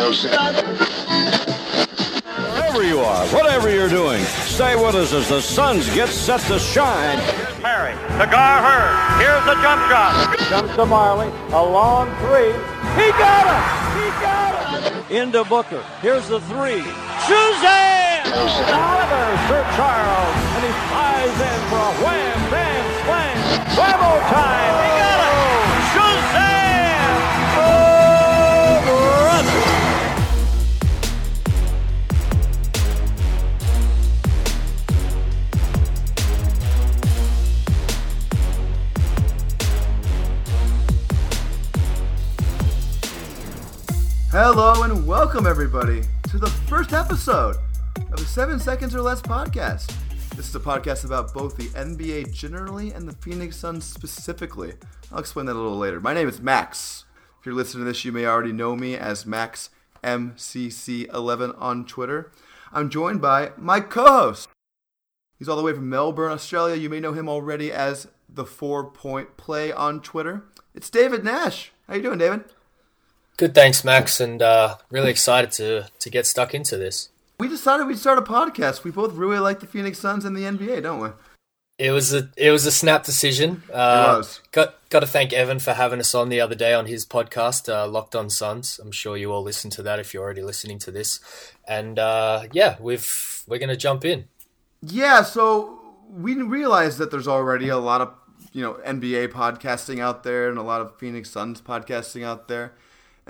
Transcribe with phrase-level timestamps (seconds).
[0.00, 0.16] Wherever
[2.82, 7.18] you are, whatever you're doing, stay with us as the Suns get set to shine.
[7.18, 7.92] Here's Perry.
[8.16, 9.20] The guard Hurd.
[9.20, 10.38] Here's the jump shot.
[10.48, 12.48] Comes to Majerle, a long three.
[12.96, 13.60] He got it!
[14.00, 15.04] He got it!
[15.10, 15.84] Into Booker.
[16.00, 16.80] Here's the three.
[17.28, 18.24] Suzanne!
[18.32, 23.36] Oliver, Sir Charles, and he flies in for a wham, bam, slam.
[23.76, 24.80] Whammo time!
[24.80, 25.19] He got it!
[44.32, 47.56] Hello and welcome everybody to the first episode
[47.96, 49.92] of the Seven Seconds or Less podcast.
[50.36, 54.74] This is a podcast about both the NBA generally and the Phoenix Suns specifically.
[55.10, 55.98] I'll explain that a little later.
[55.98, 57.06] My name is Max.
[57.40, 59.70] If you're listening to this, you may already know me as Max
[60.04, 62.30] MCC11 on Twitter.
[62.72, 64.48] I'm joined by my co-host.
[65.40, 66.76] He's all the way from Melbourne, Australia.
[66.76, 70.44] You may know him already as the Four Point Play on Twitter.
[70.72, 71.72] It's David Nash.
[71.88, 72.44] How you doing, David?
[73.40, 77.08] Good, thanks, Max, and uh, really excited to to get stuck into this.
[77.38, 78.84] We decided we'd start a podcast.
[78.84, 81.08] We both really like the Phoenix Suns and the NBA, don't we?
[81.78, 83.62] It was a it was a snap decision.
[83.72, 84.22] Uh.
[84.52, 87.72] Got got to thank Evan for having us on the other day on his podcast,
[87.72, 88.78] uh, Locked On Suns.
[88.78, 91.18] I'm sure you all listened to that if you're already listening to this.
[91.66, 94.28] And uh, yeah, we've we're gonna jump in.
[94.82, 95.80] Yeah, so
[96.10, 98.12] we realized that there's already a lot of
[98.52, 102.74] you know NBA podcasting out there and a lot of Phoenix Suns podcasting out there,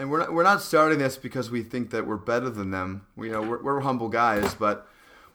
[0.00, 3.06] and we're not, we're not starting this because we think that we're better than them.
[3.16, 4.88] We, you know, we're, we're humble guys, but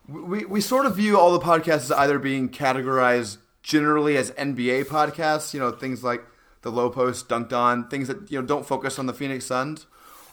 [0.07, 4.85] we, we sort of view all the podcasts as either being categorized generally as NBA
[4.85, 6.25] podcasts, you know, things like
[6.63, 9.85] the Low Post, Dunked On, things that you know don't focus on the Phoenix Suns,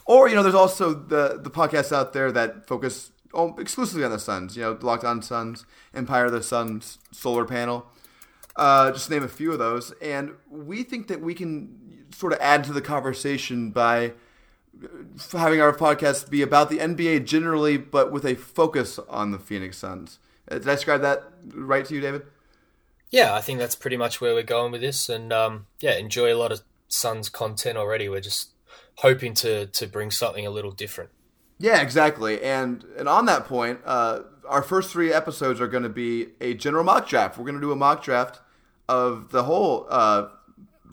[0.07, 4.11] or you know, there's also the the podcasts out there that focus oh, exclusively on
[4.11, 4.57] the Suns.
[4.57, 7.87] You know, Locked On Suns, Empire of the Suns, Solar Panel,
[8.57, 9.93] uh, just name a few of those.
[10.01, 11.82] And we think that we can
[12.13, 14.13] sort of add to the conversation by
[15.33, 19.79] having our podcast be about the NBA generally, but with a focus on the Phoenix
[19.79, 20.19] Suns.
[20.51, 21.25] Uh, Did I describe that
[21.55, 22.23] right to you, David?
[23.11, 26.33] Yeah, I think that's pretty much where we're going with this, and um, yeah, enjoy
[26.33, 28.09] a lot of Suns content already.
[28.09, 28.51] We're just
[28.97, 31.11] hoping to to bring something a little different.
[31.59, 32.43] Yeah, exactly.
[32.43, 36.55] And and on that point, uh, our first three episodes are going to be a
[36.55, 37.37] general mock draft.
[37.37, 38.41] We're going to do a mock draft
[38.89, 40.29] of the whole uh,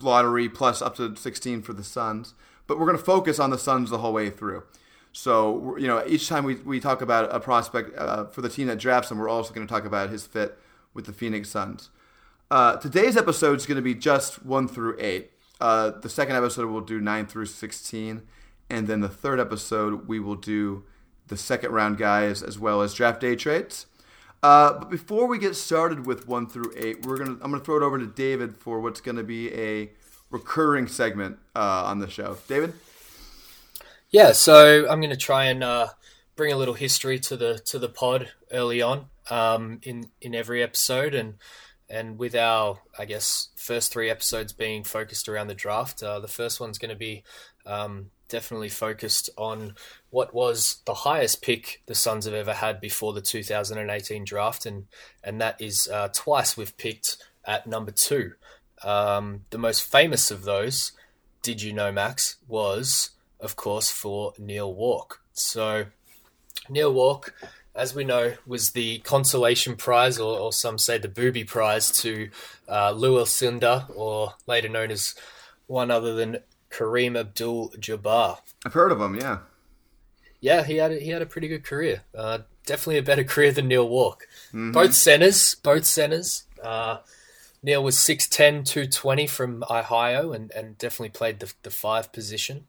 [0.02, 2.34] lottery plus up to 16 for the Suns,
[2.66, 4.62] but we're going to focus on the Suns the whole way through.
[5.12, 8.68] So you know, each time we, we talk about a prospect uh, for the team
[8.68, 10.56] that drafts him, we're also going to talk about his fit
[10.94, 11.90] with the Phoenix Suns.
[12.50, 15.30] Uh, today's episode is going to be just one through eight.
[15.60, 18.22] Uh, the second episode we'll do nine through sixteen,
[18.68, 20.84] and then the third episode we will do
[21.26, 23.86] the second round guys as well as draft day traits.
[24.42, 27.76] Uh, but before we get started with one through eight, we're gonna I'm gonna throw
[27.76, 29.90] it over to David for what's gonna be a
[30.30, 32.38] recurring segment uh, on the show.
[32.48, 32.72] David.
[34.10, 35.88] Yeah, so I'm to try and uh,
[36.34, 40.62] bring a little history to the to the pod early on um, in in every
[40.62, 41.34] episode, and
[41.88, 46.28] and with our I guess first three episodes being focused around the draft, uh, the
[46.28, 47.24] first one's going to be
[47.66, 49.74] um, definitely focused on
[50.10, 54.86] what was the highest pick the Suns have ever had before the 2018 draft, and
[55.22, 58.32] and that is uh, twice we've picked at number two.
[58.82, 60.92] Um, the most famous of those,
[61.42, 65.20] did you know, Max, was of course, for Neal Walk.
[65.32, 65.86] So,
[66.68, 67.34] Neal Walk,
[67.74, 72.30] as we know, was the consolation prize, or, or some say the booby prize, to
[72.68, 75.14] uh, Lew Alcindor, or later known as
[75.66, 76.38] one other than
[76.70, 78.38] Kareem Abdul Jabbar.
[78.64, 79.16] I've heard of him.
[79.16, 79.38] Yeah.
[80.40, 82.02] Yeah, he had a, he had a pretty good career.
[82.14, 84.26] Uh, definitely a better career than Neal Walk.
[84.52, 86.44] Both centers, both centers.
[86.62, 86.98] Uh,
[87.62, 92.66] Neal was 6'10", 220 from Ohio, and, and definitely played the the five position.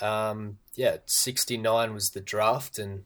[0.00, 3.04] Um, yeah, 69 was the draft, and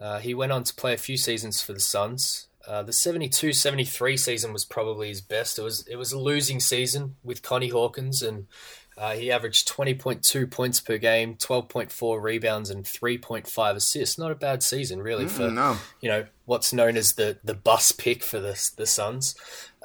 [0.00, 2.46] uh, he went on to play a few seasons for the Suns.
[2.66, 5.58] Uh, the 72-73 season was probably his best.
[5.58, 8.46] It was it was a losing season with Connie Hawkins, and
[8.98, 14.18] uh, he averaged 20.2 points per game, 12.4 rebounds, and 3.5 assists.
[14.18, 15.76] Not a bad season, really, for no.
[16.00, 19.34] you know what's known as the the bus pick for the the Suns.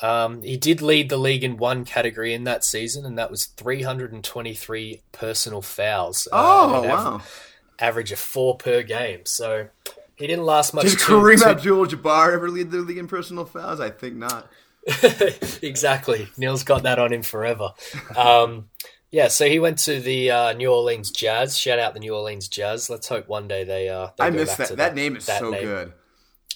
[0.01, 3.45] Um, he did lead the league in one category in that season, and that was
[3.45, 6.27] 323 personal fouls.
[6.31, 7.13] uh, Oh an wow.
[7.15, 9.21] av- average of four per game.
[9.25, 9.67] So
[10.15, 10.85] he didn't last much.
[10.85, 13.79] Did too- Kareem too- Abdul-Jabbar ever lead the league in personal fouls?
[13.79, 14.49] I think not.
[15.61, 16.27] exactly.
[16.37, 17.69] Neal's got that on him forever.
[18.15, 18.69] Um,
[19.13, 21.55] Yeah, so he went to the uh, New Orleans Jazz.
[21.55, 22.89] Shout out the New Orleans Jazz.
[22.89, 23.87] Let's hope one day they.
[23.87, 24.69] Uh, they I miss that.
[24.69, 24.95] to that.
[24.95, 25.61] name is that so name.
[25.61, 25.93] good.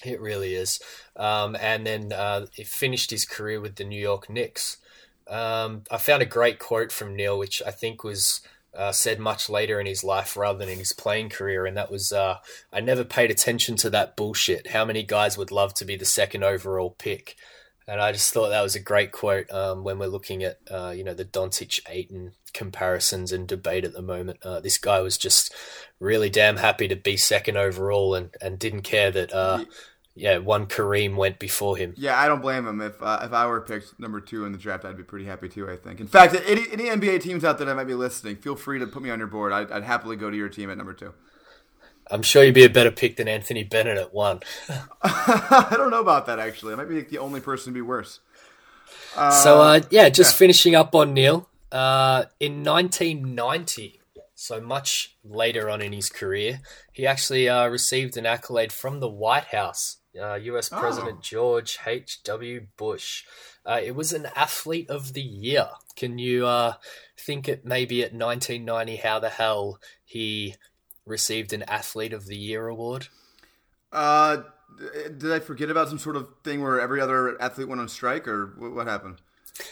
[0.04, 0.80] It really is.
[1.14, 4.78] Um, and then uh, he finished his career with the New York Knicks.
[5.28, 8.40] Um, I found a great quote from Neal, which I think was
[8.76, 11.92] uh, said much later in his life rather than in his playing career, and that
[11.92, 12.38] was, uh,
[12.72, 14.70] "I never paid attention to that bullshit.
[14.70, 17.36] How many guys would love to be the second overall pick?"
[17.88, 20.92] And I just thought that was a great quote um, when we're looking at uh,
[20.94, 24.40] you know the Doncic Ayton comparisons and debate at the moment.
[24.44, 25.54] Uh, this guy was just
[25.98, 29.64] really damn happy to be second overall and, and didn't care that uh,
[30.14, 31.94] yeah one Kareem went before him.
[31.96, 32.82] Yeah, I don't blame him.
[32.82, 35.48] If uh, if I were picked number two in the draft, I'd be pretty happy
[35.48, 35.70] too.
[35.70, 35.98] I think.
[35.98, 38.86] In fact, any, any NBA teams out there that might be listening, feel free to
[38.86, 39.52] put me on your board.
[39.52, 41.14] I'd, I'd happily go to your team at number two.
[42.10, 44.40] I'm sure you'd be a better pick than Anthony Bennett at one.
[45.02, 46.72] I don't know about that actually.
[46.72, 48.20] I might be like, the only person to be worse.
[49.14, 51.48] so uh, yeah, just finishing up on Neal.
[51.70, 54.00] Uh, in 1990,
[54.34, 56.60] so much later on in his career,
[56.92, 59.96] he actually uh, received an accolade from the White House.
[60.18, 60.68] Uh, U.S.
[60.68, 62.66] President George H.W.
[62.76, 63.24] Bush.
[63.64, 65.68] Uh, it was an Athlete of the Year.
[65.94, 66.74] Can you uh,
[67.16, 70.54] think it maybe at 1990 how the hell he
[71.08, 73.08] received an Athlete of the Year award?
[73.92, 74.42] Uh,
[75.16, 78.28] did I forget about some sort of thing where every other athlete went on strike,
[78.28, 79.16] or what, happened?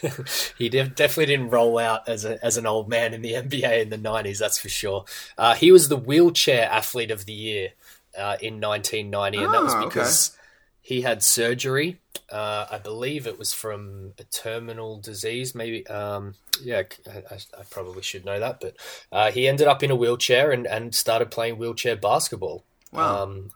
[0.57, 3.83] he de- definitely didn't roll out as a, as an old man in the NBA
[3.83, 4.39] in the nineties.
[4.39, 5.05] That's for sure.
[5.37, 7.69] Uh, he was the wheelchair athlete of the year
[8.17, 9.85] uh, in 1990, and that was Ah, okay.
[9.87, 10.37] because
[10.81, 11.99] he had surgery.
[12.29, 15.53] Uh, I believe it was from a terminal disease.
[15.55, 16.33] Maybe, um,
[16.63, 18.75] yeah, I, I, probably should know that, but
[19.11, 22.63] uh, he ended up in a wheelchair and, and started playing wheelchair basketball.
[22.91, 23.23] Wow.
[23.23, 23.51] Um,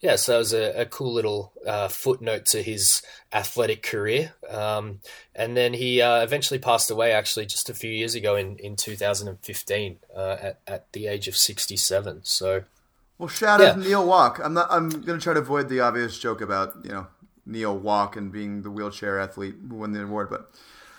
[0.00, 3.02] yeah, so it was a, a cool little uh, footnote to his
[3.32, 4.34] athletic career.
[4.50, 5.00] Um,
[5.34, 8.76] and then he uh, eventually passed away, actually, just a few years ago in, in
[8.76, 12.20] 2015 uh, at, at the age of 67.
[12.24, 12.64] So,
[13.18, 13.70] Well, shout Yeah.
[13.70, 14.40] out to Neal Walk.
[14.42, 14.66] I'm not.
[14.70, 17.06] I'm gonna try to avoid the obvious joke about you know
[17.46, 20.50] Neal Walk and being the wheelchair athlete who won the award, but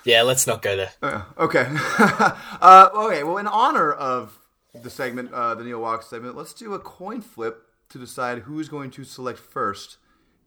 [0.06, 0.92] yeah, let's not go there.
[1.02, 1.68] Uh, okay.
[2.00, 3.24] uh, okay.
[3.24, 4.40] Well, in honor of
[4.74, 8.70] the segment, uh, the Neal Walk segment, let's do a coin flip to decide who's
[8.70, 9.98] going to select first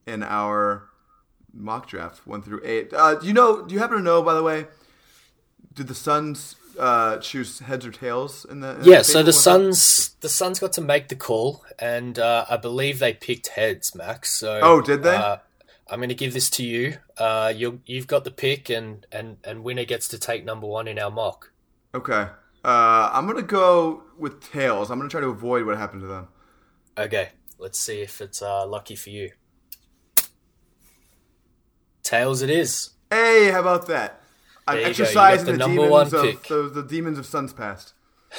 [0.07, 0.89] in our
[1.53, 2.93] mock draft, one through eight.
[2.93, 3.63] Uh, do you know?
[3.63, 4.67] Do you happen to know, by the way?
[5.73, 8.79] Did the Suns uh, choose heads or tails in the?
[8.81, 9.73] in Yeah, so the Facebook one?
[9.75, 13.95] Suns, the Suns got to make the call, and uh, I believe they picked heads,
[13.95, 14.31] Max.
[14.31, 15.39] So, Oh, did they?
[15.89, 16.99] I'm going to give this to you.
[17.17, 20.89] Uh, you you've got the pick, and, and, and winner gets to take number one
[20.89, 21.53] in our mock.
[21.95, 22.29] Okay.
[22.67, 24.91] Uh, I'm gonna go with tails.
[24.91, 26.27] I'm gonna try to avoid what happened to them.
[26.99, 27.29] Okay,
[27.61, 29.31] let's see if it's uh, lucky for you.
[32.03, 32.91] Tails, it is.
[33.09, 34.21] Hey, how about that?
[34.67, 36.49] I'm There you go, you exercising the the, number demons one of pick.
[36.49, 37.95] the, the demons of Suns past.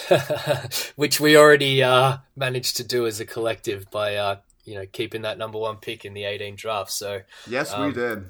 [0.98, 4.36] Which we already uh, managed to do as a collective by uh,
[4.68, 6.92] you know keeping that number one pick in the 18 draft.
[6.92, 8.26] So Yes, we Um, did.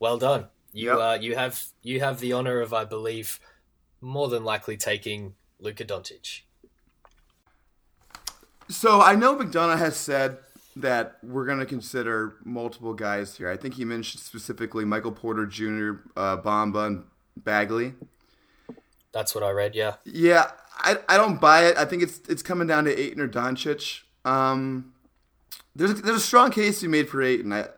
[0.00, 0.46] well done.
[0.72, 0.98] You Yep.
[0.98, 3.38] uh, you have you have the honor of, I believe,
[4.00, 6.40] more than likely taking Luka Doncic.
[8.68, 10.38] So I know McDonough has said
[10.76, 13.50] that we're going to consider multiple guys here.
[13.50, 17.04] I think he mentioned specifically Michael Porter Jr., uh, Bamba, and
[17.36, 17.92] Bagley.
[19.12, 19.74] That's what I read.
[19.74, 19.96] Yeah.
[20.04, 21.76] Yeah, I, I don't buy it.
[21.76, 24.00] I think it's it's coming down to Ayton or Doncic.
[24.24, 24.91] Um,
[25.74, 27.52] there's a, there's a strong case to be made for Ayton.
[27.52, 27.68] I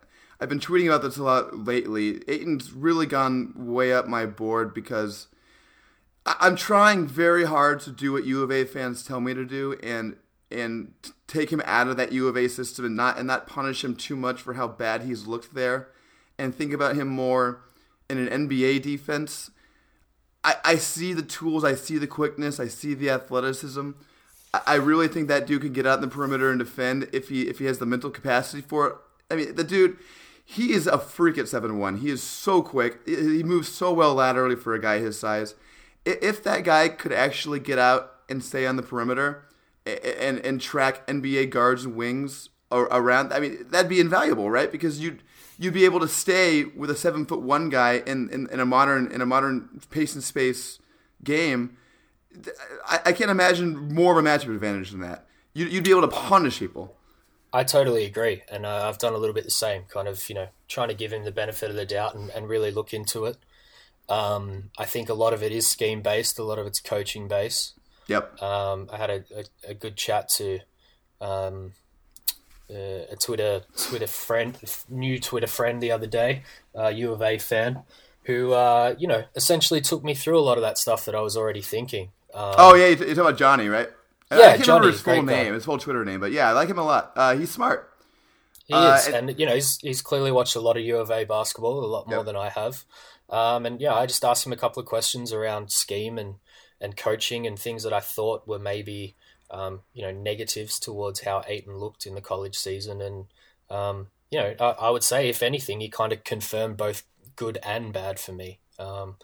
[0.41, 2.23] I've been tweeting about this a lot lately.
[2.29, 5.29] Ayton's really gone way up my board because
[6.27, 9.45] I, I'm trying very hard to do what U of A fans tell me to
[9.45, 10.17] do and
[10.51, 10.93] and
[11.27, 13.95] take him out of that U of A system and not and not punish him
[13.97, 15.89] too much for how bad he's looked there,
[16.39, 17.63] and think about him more
[18.11, 19.51] in an NBA defense.
[20.43, 23.93] I, I see the tools, I see the quickness, I see the athleticism.
[24.67, 27.43] I, really think that dude can get out in the perimeter and defend if he
[27.43, 28.95] if he has the mental capacity for it.
[29.31, 29.97] I mean, the dude,
[30.45, 31.99] he is a freak at seven one.
[31.99, 33.01] He is so quick.
[33.07, 35.55] He he moves so well laterally for a guy his size.
[36.05, 39.47] If that guy could actually get out and stay on the perimeter
[39.87, 44.71] and and track NBA guards and wings around, I mean, that'd be invaluable, right?
[44.71, 45.23] Because you'd
[45.59, 48.67] you'd be able to stay with a seven foot one guy in, in, in a
[48.67, 50.79] modern in a modern pace and space
[51.23, 51.77] game.
[52.87, 55.27] I, I can't imagine more of a matchup advantage than that.
[55.53, 56.97] You, you'd be able to punish people.
[57.53, 60.35] I totally agree, and uh, I've done a little bit the same, kind of, you
[60.35, 63.27] know, trying to give him the benefit of the doubt and, and really look into
[63.27, 63.37] it.
[64.09, 67.29] Um, I think a lot of it is scheme based, a lot of it's coaching
[67.29, 67.75] based.
[68.09, 68.43] Yep.
[68.43, 70.61] Um, I had a, a, a good chat to
[71.21, 71.73] um,
[72.69, 76.43] uh, a Twitter Twitter friend, new Twitter friend the other day,
[76.77, 77.83] uh, U of A fan,
[78.25, 81.21] who uh, you know essentially took me through a lot of that stuff that I
[81.21, 82.11] was already thinking.
[82.35, 83.89] Um, oh yeah, you're talking about Johnny, right?
[84.31, 85.43] Yeah, I can't Johnny, remember his full great guy.
[85.45, 87.13] name, his full Twitter name, but yeah, I like him a lot.
[87.15, 87.91] Uh, he's smart.
[88.67, 90.97] He Uh, is, and- and, you know, he's he's clearly watched a lot of U
[90.99, 92.27] of A basketball, a lot more Yep.
[92.27, 92.85] than I have.
[93.31, 96.37] Um, and yeah, I just asked him a couple of questions around scheme and
[96.81, 99.15] and coaching and things that I thought were maybe
[99.51, 103.01] um, you know negatives towards how Ayton looked in the college season.
[103.01, 103.27] And
[103.71, 107.05] um, you know, I, I would say if anything, he kind of confirmed both
[107.37, 108.59] good and bad for me.
[108.79, 109.17] Um,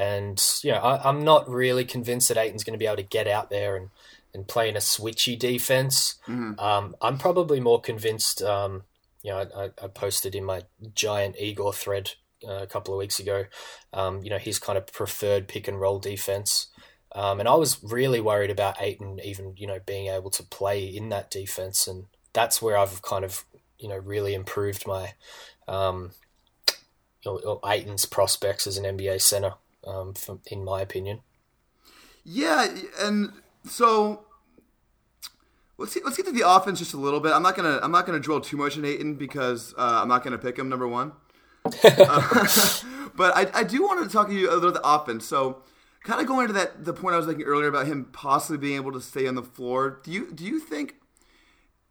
[0.00, 3.02] and you know, I, I'm not really convinced that Ayton's going to be able to
[3.18, 3.90] get out there and
[4.32, 6.14] and play in a switchy defense.
[6.58, 8.42] Um, I'm probably more convinced.
[8.42, 8.82] Um,
[9.22, 10.62] you know, I, I- posted in my
[10.94, 12.12] giant Igor thread
[12.48, 13.44] uh, a couple of weeks ago.
[13.92, 16.68] Um, you know, his kind of preferred pick and roll defense.
[17.12, 20.84] Um, and I was really worried about Ayton even, you know, being able to play
[20.84, 21.88] in that defense.
[21.88, 23.44] And that's where I've kind of,
[23.80, 25.14] you know, really improved my,
[25.66, 26.12] um,
[27.26, 29.54] or, or Ayton's prospects as an NBA center,
[29.86, 31.20] um, from, in my opinion.
[32.24, 32.66] Yeah,
[33.00, 33.32] and
[33.64, 34.24] so
[35.78, 37.32] let's see, let's get to the offense just a little bit.
[37.32, 40.22] I'm not gonna I'm not gonna drill too much in Ayton because uh, I'm not
[40.22, 41.12] gonna pick him number one.
[41.64, 41.70] Uh,
[43.16, 45.26] but I, I do want to talk to you a little bit the offense.
[45.26, 45.62] So
[46.04, 48.76] kind of going into that the point I was making earlier about him possibly being
[48.76, 50.00] able to stay on the floor.
[50.02, 50.96] Do you do you think?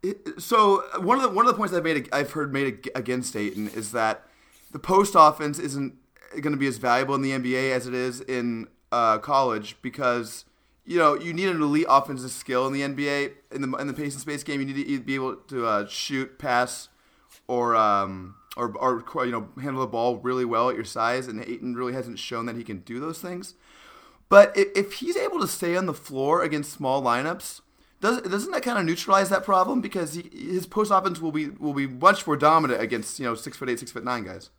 [0.02, 3.36] it- So one of the one of the points I've made I've heard made against
[3.36, 4.26] Ayton is that
[4.70, 5.94] the post offense isn't
[6.30, 10.44] going to be as valuable in the NBA as it is in uh, college because
[10.84, 13.92] you know you need an elite offensive skill in the NBA in the in the
[13.92, 14.60] pace and space game.
[14.60, 16.88] You need to be able to uh, shoot, pass,
[17.48, 21.26] or um, or or you know handle the ball really well at your size.
[21.26, 23.54] And Ayton really hasn't shown that he can do those things.
[24.28, 27.62] But if, he's able to stay on the floor against small lineups,
[28.00, 29.80] does, doesn't that kind of neutralize that problem?
[29.80, 33.34] Because he, his post offense will be will be much more dominant against you know
[33.34, 34.50] six foot eight, six foot nine guys.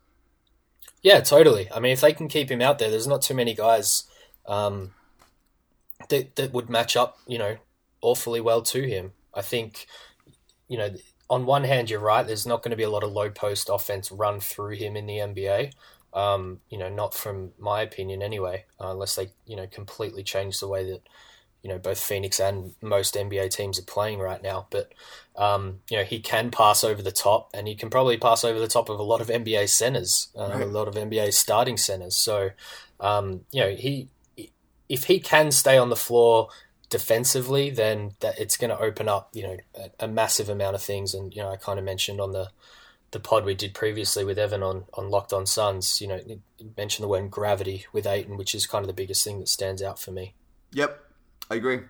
[1.02, 1.70] Yeah, totally.
[1.72, 4.04] I mean, if they can keep him out there, there's not too many guys
[4.46, 4.92] um,
[6.08, 7.56] that that would match up, you know,
[8.00, 9.12] awfully well to him.
[9.34, 9.86] I think,
[10.68, 10.90] you know,
[11.30, 12.26] on one hand, you're right.
[12.26, 15.06] There's not going to be a lot of low post offense run through him in
[15.06, 15.72] the NBA.
[16.14, 20.60] Um, you know, not from my opinion anyway, uh, unless they, you know, completely change
[20.60, 21.02] the way that,
[21.62, 24.66] you know, both Phoenix and most NBA teams are playing right now.
[24.70, 24.92] But,
[25.36, 28.58] um, you know, he can pass over the top and he can probably pass over
[28.58, 30.62] the top of a lot of NBA centers, uh, Right.
[30.62, 32.16] a lot of NBA starting centers.
[32.16, 32.50] So,
[33.00, 34.08] um, you know, he,
[34.88, 36.48] if he can stay on the floor
[36.90, 40.82] defensively, then that it's going to open up, you know, a, a massive amount of
[40.82, 41.14] things.
[41.14, 42.50] And, you know, I kind of mentioned on the,
[43.12, 46.20] the pod we did previously with Evan on, on Locked On Suns, you know,
[46.76, 49.82] mentioned the word gravity with Ayton, which is kind of the biggest thing that stands
[49.82, 50.34] out for me.
[50.72, 50.98] Yep,
[51.50, 51.80] I agree.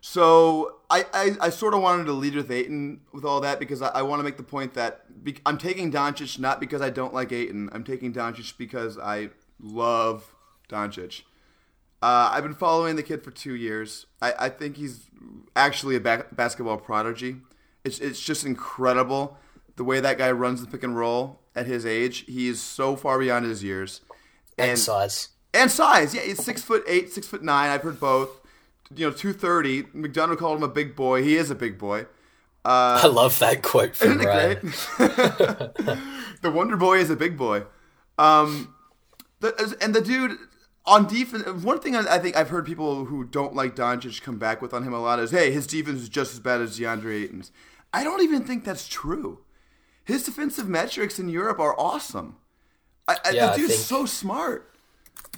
[0.00, 3.82] So I, I, I sort of wanted to lead with Ayton with all that because
[3.82, 6.90] I, I want to make the point that be, I'm taking Doncic not because I
[6.90, 7.68] don't like Ayton.
[7.72, 9.30] I'm taking Doncic because I
[9.60, 10.32] love
[10.68, 11.22] Doncic.
[12.00, 14.06] Uh, I've been following the kid for two years.
[14.22, 15.10] I, I think he's
[15.56, 17.38] actually a ba- basketball prodigy.
[17.84, 19.36] It's, it's just incredible
[19.76, 22.24] the way that guy runs the pick and roll at his age.
[22.26, 24.00] He is so far beyond his years.
[24.56, 25.30] And, size.
[25.52, 26.14] and size.
[26.14, 27.70] Yeah, he's six foot eight, six foot nine.
[27.70, 28.37] I've heard both.
[28.94, 29.82] You know, two thirty.
[29.84, 31.22] McDonough called him a big boy.
[31.22, 32.06] He is a big boy.
[32.64, 34.58] I love that quote from Isn't it Ryan.
[34.60, 35.74] great?
[36.42, 37.62] the Wonder Boy is a big boy.
[38.18, 38.74] Um,
[39.40, 40.36] the, and the dude
[40.84, 41.44] on defense.
[41.64, 44.74] One thing I I think I've heard people who don't like Doncic come back with
[44.74, 47.52] on him a lot is, "Hey, his defense is just as bad as DeAndre Ayton's."
[47.92, 49.38] I don't even think that's true.
[50.04, 52.36] His defensive metrics in Europe are awesome.
[53.06, 54.70] I, Yeah, the I dude's think- so smart.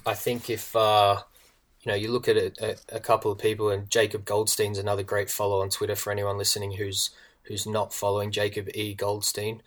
[0.05, 1.21] I think if uh,
[1.83, 5.29] you know you look at a, a, couple of people, and Jacob Goldstein's another great
[5.29, 7.09] follow on Twitter for anyone listening who's
[7.43, 8.31] who's not following.
[8.31, 8.93] Jacob E.
[8.93, 9.61] Goldstein.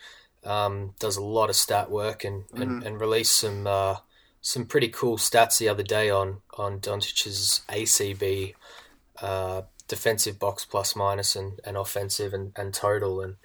[0.44, 3.96] Um, does a lot of stat work and and, and released some uh,
[4.40, 8.54] some pretty cool stats the other day on on Doncic's ACB
[9.22, 13.22] uh, defensive box plus minus and, and offensive and, and total.
[13.22, 13.36] And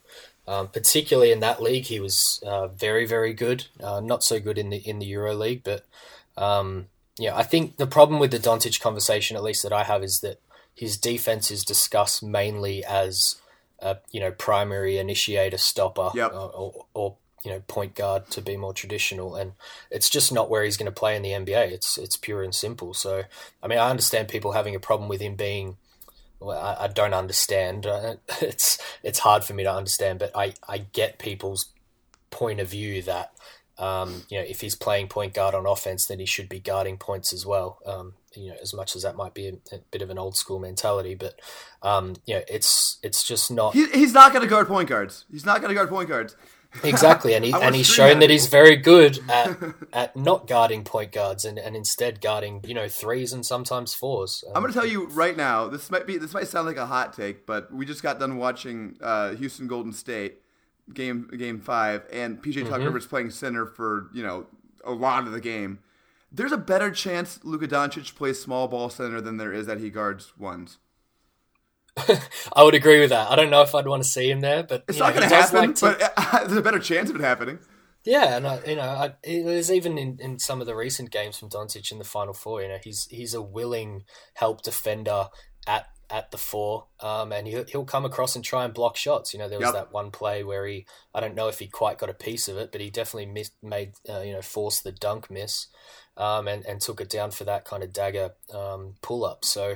[0.48, 3.68] um, particularly in that league he was uh, very very good.
[3.82, 5.86] Uh, not so good in the in the Euro League but
[6.38, 6.88] um,
[7.20, 10.22] yeah I think the problem with the Doncic conversation at least that I have is
[10.22, 10.42] that
[10.74, 13.36] his defense is discussed mainly as
[13.80, 16.34] a you know primary initiator stopper Yep.
[16.34, 19.36] uh, or, or you know point guard to be more traditional.
[19.36, 19.54] And
[19.92, 22.54] it's just not where he's going to play in the NBA it's it's pure and
[22.56, 22.94] simple.
[22.94, 23.24] So
[23.64, 25.78] I mean I understand people having a problem with him being
[26.40, 27.86] well, I, I don't understand.
[28.42, 31.68] It's it's hard for me to understand but I I get people's
[32.32, 33.34] point of view that
[33.80, 36.98] um, you know if he's playing point guard on offense then he should be guarding
[36.98, 40.02] points as well um, you know as much as that might be a, a bit
[40.02, 41.40] of an old school mentality but
[41.82, 45.26] um, you know it's it's just not He, he's not going to guard point guards.
[45.32, 46.36] He's not going to guard point guards.
[46.84, 48.28] Exactly, and he and he's shown that.
[48.28, 49.58] that he's very good at
[49.94, 54.44] at not guarding point guards and, and instead guarding you know threes and sometimes fours.
[54.54, 55.68] I'm gonna tell you right now.
[55.68, 58.38] This might be this might sound like a hot take, but we just got done
[58.38, 60.42] watching uh, Houston Golden State
[60.94, 62.70] game game five, and PJ Mm-hmm.
[62.70, 64.48] Tucker was playing center for you know
[64.84, 65.80] a lot of the game.
[66.32, 69.90] There's a better chance Luka Doncic plays small ball center than there is that he
[69.90, 70.78] guards ones.
[72.54, 73.30] I would agree with that.
[73.32, 75.36] I don't know if I'd want to see him there, but It's not know, gonna
[75.36, 77.60] happen, like to- but uh, there's a better chance of it happening.
[78.06, 81.38] Yeah, and I, you know, I, was even in, in some of the recent games
[81.38, 82.62] from Doncic in the Final Four.
[82.62, 84.04] You know, he's he's a willing
[84.36, 85.28] help defender
[85.68, 89.34] at at the four, um, and he'll, he'll come across and try and block shots.
[89.34, 89.74] You know, there was Yep.
[89.76, 92.58] that one play where he, I don't know if he quite got a piece of
[92.58, 95.68] it, but he definitely missed, made, uh, you know, forced the dunk miss,
[96.18, 99.46] um, and and took it down for that kind of dagger um, pull up.
[99.46, 99.76] So,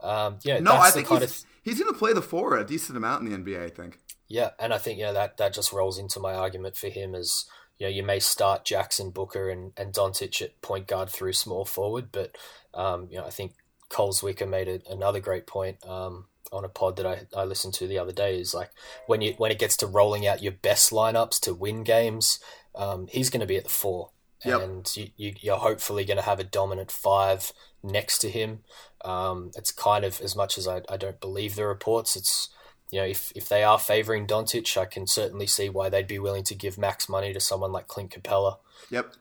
[0.00, 2.56] um, yeah, No, that's I the think kind he's, of he's gonna play the four
[2.56, 3.64] a decent amount in the NBA.
[3.64, 3.98] I think.
[4.28, 7.14] yeah, and I think you know that that just rolls into my argument for him
[7.14, 7.44] as
[7.78, 11.64] you know you may start Jackson, Booker, and and Doncic at point guard through small
[11.64, 12.36] forward, but
[12.72, 13.52] um, you know I think
[13.94, 17.74] Coles Wicker made a, another great point um, on a pod that I, I listened
[17.74, 18.40] to the other day.
[18.40, 18.70] Is like
[19.06, 22.40] when you when it gets to rolling out your best lineups to win games,
[22.74, 24.10] um, he's going to be at the four.
[24.44, 24.62] Yep.
[24.62, 27.52] And you, you, you're hopefully going to have a dominant five
[27.84, 28.64] next to him.
[29.04, 32.16] Um, it's kind of as much as I, I don't believe the reports.
[32.16, 32.48] It's
[32.90, 36.18] you know, if, if they are favouring Doncic, I can certainly see why they'd be
[36.18, 38.58] willing to give max money to someone like Clint Capela
[38.90, 39.14] Yep.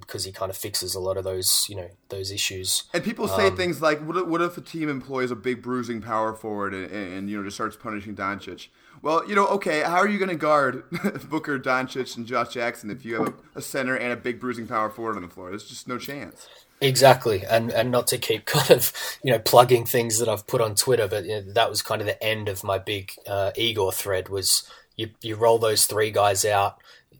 [0.00, 2.84] because he kind of fixes a lot of those, you know, those issues.
[2.92, 5.62] And people say Um, things like, what if, "What if a team employs a big
[5.62, 8.68] bruising power forward and, and, and, you know just starts punishing Doncic?"
[9.02, 10.82] Well, you know, okay, how are you going to guard
[11.30, 14.66] Booker, Doncic, and Josh Jackson if you have a, a center and a big bruising
[14.66, 15.50] power forward on the floor?
[15.50, 16.48] There's just no chance.
[16.80, 18.92] Exactly, and and not to keep kind of
[19.22, 22.00] you know plugging things that I've put on Twitter, but you know, that was kind
[22.02, 24.28] of the end of my big uh, Igor thread.
[24.28, 26.78] Was you you roll those three guys out,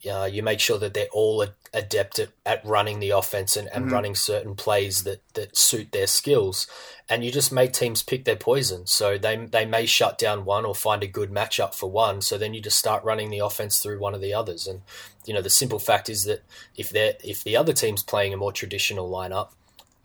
[0.08, 1.44] uh, you make sure that they're all
[1.74, 6.06] adept at, at running the offense and, and running certain plays that that suit their
[6.06, 6.66] skills,
[7.08, 8.86] and you just make teams pick their poison.
[8.86, 12.20] So they they may shut down one or find a good matchup for one.
[12.22, 14.82] So then you just start running the offense through one of the others, and
[15.24, 16.42] you know the simple fact is that
[16.76, 19.50] if they are if the other team's playing a more traditional lineup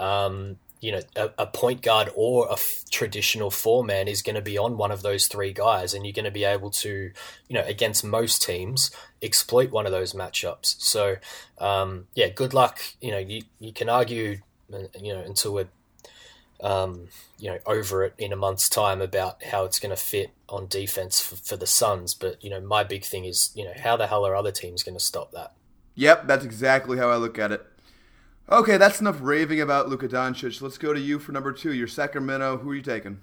[0.01, 4.35] um, you know, a, a point guard or a f- traditional four man is going
[4.35, 7.11] to be on one of those three guys, and you're going to be able to,
[7.47, 8.89] you know, against most teams,
[9.21, 10.81] exploit one of those matchups.
[10.81, 11.17] So,
[11.57, 12.79] um, yeah, good luck.
[13.01, 15.67] You know, you, you can argue, you know, until we're,
[16.61, 17.07] um,
[17.39, 20.67] you know, over it in a month's time about how it's going to fit on
[20.67, 22.13] defense for, for the Suns.
[22.13, 24.83] But, you know, my big thing is, you know, how the hell are other teams
[24.83, 25.53] going to stop that?
[25.95, 27.65] Yep, that's exactly how I look at it.
[28.49, 30.61] Okay, that's enough raving about Luka Doncic.
[30.61, 31.73] Let's go to you for number two.
[31.73, 32.57] Your Sacramento.
[32.57, 33.19] Who are you taking?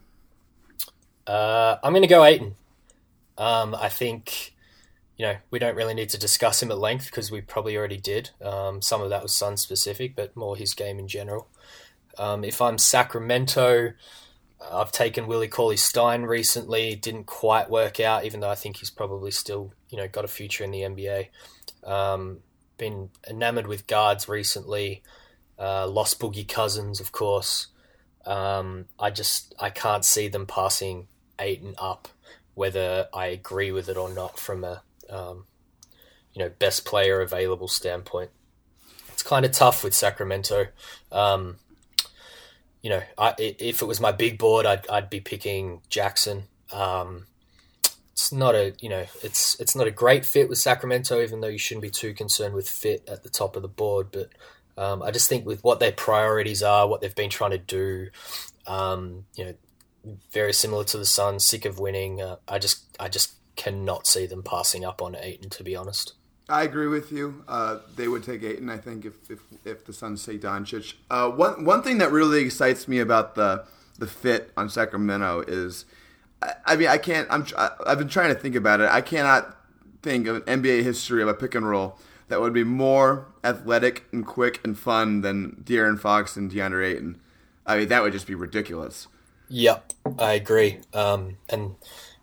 [1.27, 2.55] Uh, I'm going to go Ayton.
[3.37, 4.55] Um, I think,
[5.19, 7.97] you know, we don't really need to discuss him at length because we probably already
[7.97, 8.31] did.
[8.41, 11.49] Um, some of that was Sun specific, but more his game in general.
[12.17, 13.95] Um, if I'm Sacramento,
[14.73, 16.95] I've taken Willie Cauley Stein recently.
[16.95, 20.29] Didn't quite work out, even though I think he's probably still, you know, got a
[20.29, 21.29] future in the NBA.
[21.83, 22.39] Um,
[22.77, 25.03] been enamored with guards recently.
[25.59, 27.69] Uh, lost Boogie Cousins, of course.
[28.25, 31.09] Um, I just I can't see them passing
[31.41, 32.07] Ayton up,
[32.55, 35.45] whether I agree with it or not from a um,
[36.35, 38.31] you know best player available standpoint.
[39.09, 40.69] It's kind of tough with Sacramento.
[41.11, 41.57] Um,
[42.83, 46.45] you know, I, if it was my big board, I'd I'd be picking Jackson.
[46.73, 47.27] Um,
[48.13, 51.49] it's not a you know it's it's not a great fit with Sacramento, even though
[51.49, 54.09] you shouldn't be too concerned with fit at the top of the board.
[54.11, 54.31] But
[54.77, 58.09] um, I just think with what their priorities are, what they've been trying to do,
[58.67, 59.55] um, you know,
[60.33, 62.23] very similar to the Suns, sick of winning.
[62.23, 66.15] Uh, I just I just cannot see them passing up on Ayton, to be honest.
[66.49, 67.45] I agree with you.
[67.47, 70.95] Uh, they would take Ayton, I think, if if, if the Suns take Doncic.
[71.11, 73.67] Uh, one one thing that really excites me about the
[73.99, 75.85] the fit on Sacramento is,
[76.41, 77.29] I, I mean, I can't.
[77.31, 77.45] I'm
[77.87, 78.89] I've been trying to think about it.
[78.89, 79.55] I cannot
[80.03, 84.05] think of an NBA history of a pick and roll that would be more athletic
[84.13, 87.21] and quick and fun than De'Aaron Fox and DeAndre Ayton.
[87.67, 89.09] I mean, that would just be ridiculous.
[89.49, 90.81] Yep, I agree.
[90.93, 91.75] Um, and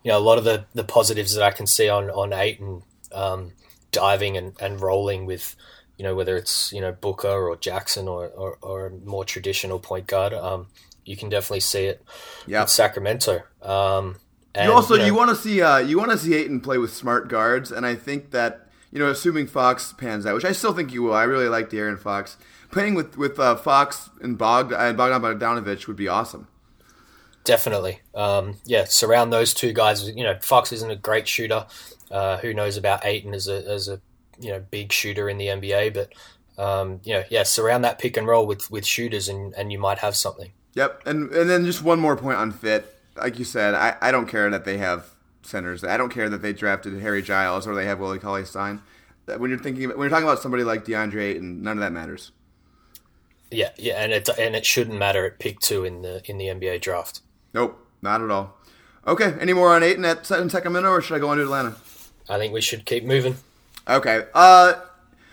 [0.06, 2.82] you know, a lot of the, the positives that I can see on on Ayton
[3.10, 3.50] um,
[3.90, 5.56] diving and, and rolling with,
[5.98, 10.06] you know, whether it's you know Booker or Jackson or or, or more traditional point
[10.06, 10.68] guard, um,
[11.04, 12.04] you can definitely see it
[12.46, 12.60] Yeah.
[12.60, 13.42] with Sacramento.
[13.60, 14.18] Um,
[14.54, 16.60] and, You also you know, you want to see uh, you want to see Ayton
[16.60, 20.44] play with smart guards, and I think that you know, assuming Fox pans out, which
[20.44, 21.14] I still think he will.
[21.14, 22.36] I really like De'Aaron Fox
[22.70, 26.46] playing with with uh, Fox and Bog and Bogdan Bogdanovich would be awesome.
[27.46, 28.00] Definitely.
[28.12, 30.08] Um, yeah, surround those two guys.
[30.08, 31.64] You know, Fox isn't a great shooter.
[32.10, 34.00] Uh, who knows about Ayton as a as a
[34.40, 36.12] you know big shooter in the NBA, but
[36.60, 39.78] um, you know, yeah, surround that pick and roll with with shooters, and and you
[39.78, 40.50] might have something.
[40.74, 42.92] Yep, and and then just one more point on fit.
[43.16, 45.84] Like you said, I, I don't care that they have centers.
[45.84, 48.82] I don't care that they drafted Harry Giles or they have Willie Cauley Stein.
[49.38, 52.32] When you're thinking when you're talking about somebody like DeAndre Ayton, none of that matters.
[53.52, 56.46] Yeah, yeah, and it and it shouldn't matter at pick two in the in the
[56.46, 57.20] NBA draft.
[57.56, 58.54] Nope, not at all.
[59.06, 61.74] Okay, any more on Ayton at in Sacramento, or should I go on to Atlanta?
[62.28, 63.36] I think we should keep moving.
[63.88, 64.74] Okay, uh,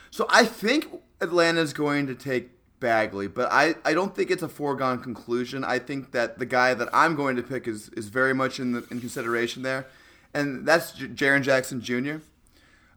[0.10, 0.88] so I think
[1.20, 5.66] Atlanta's going to take Bagley, but I, I don't think it's a foregone conclusion.
[5.66, 8.72] I think that the guy that I'm going to pick is, is very much in
[8.72, 9.88] the, in consideration there,
[10.34, 12.16] and that's J- Jaren Jackson Jr.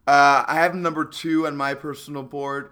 [0.06, 2.70] Uh, I have him number two on my personal board.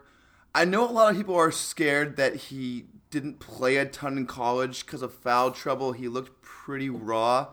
[0.54, 4.26] I know a lot of people are scared that he didn't play a ton in
[4.26, 5.92] college because of foul trouble.
[5.92, 6.33] He looked
[6.64, 7.48] pretty raw.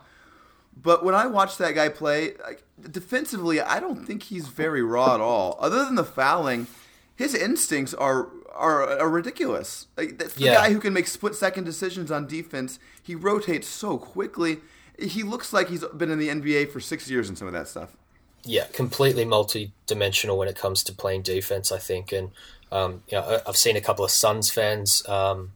[0.82, 5.13] But when I watch that guy play, like, defensively, I don't think he's very raw
[5.15, 5.58] at all.
[5.60, 6.67] Other than the fouling,
[7.15, 9.88] his instincts are are, are ridiculous.
[9.95, 10.56] Like, that's the Yeah.
[10.56, 12.80] guy who can make split second decisions on defense.
[13.02, 14.60] He rotates so quickly.
[15.00, 17.69] He looks like he's been in the NBA for six years and some of that
[17.69, 17.95] stuff.
[18.43, 21.71] Yeah, completely multi-dimensional when it comes to playing defense.
[21.71, 22.32] I think, and
[22.74, 25.54] um, you know, I've seen a couple of Suns fans, um,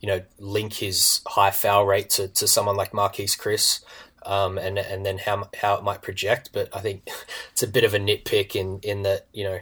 [0.00, 3.82] you know, link his high foul rate to, to someone like Marquese Chriss,
[4.26, 6.50] um, and and then how how it might project.
[6.52, 7.08] But I think
[7.52, 9.60] it's a bit of a nitpick in in that you know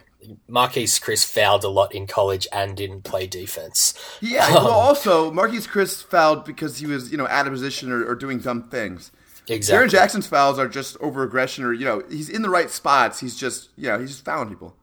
[0.49, 3.95] Marquese Chriss fouled a lot in college and didn't play defense.
[4.21, 4.53] Yeah.
[4.55, 8.15] well, also, Marquese Chriss fouled because he was, you know, out of position or, or
[8.15, 9.13] doing dumb things.
[9.49, 9.87] Exactly.
[9.87, 13.21] Jaren Jackson's fouls are just over aggression, or you know, he's in the right spots.
[13.21, 14.75] He's just, you know, he's just fouling people.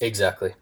[0.00, 0.54] Exactly.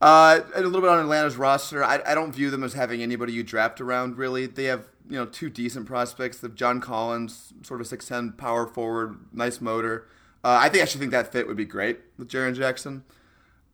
[0.00, 1.82] Uh, and a little bit on Atlanta's roster.
[1.82, 4.18] I, I don't view them as having anybody you draft around.
[4.18, 6.38] Really, they have you know two decent prospects.
[6.38, 10.06] They John Collins, sort of six ten power forward, nice motor.
[10.44, 13.04] Uh, I think I should think that fit would be great with Jaren Jackson.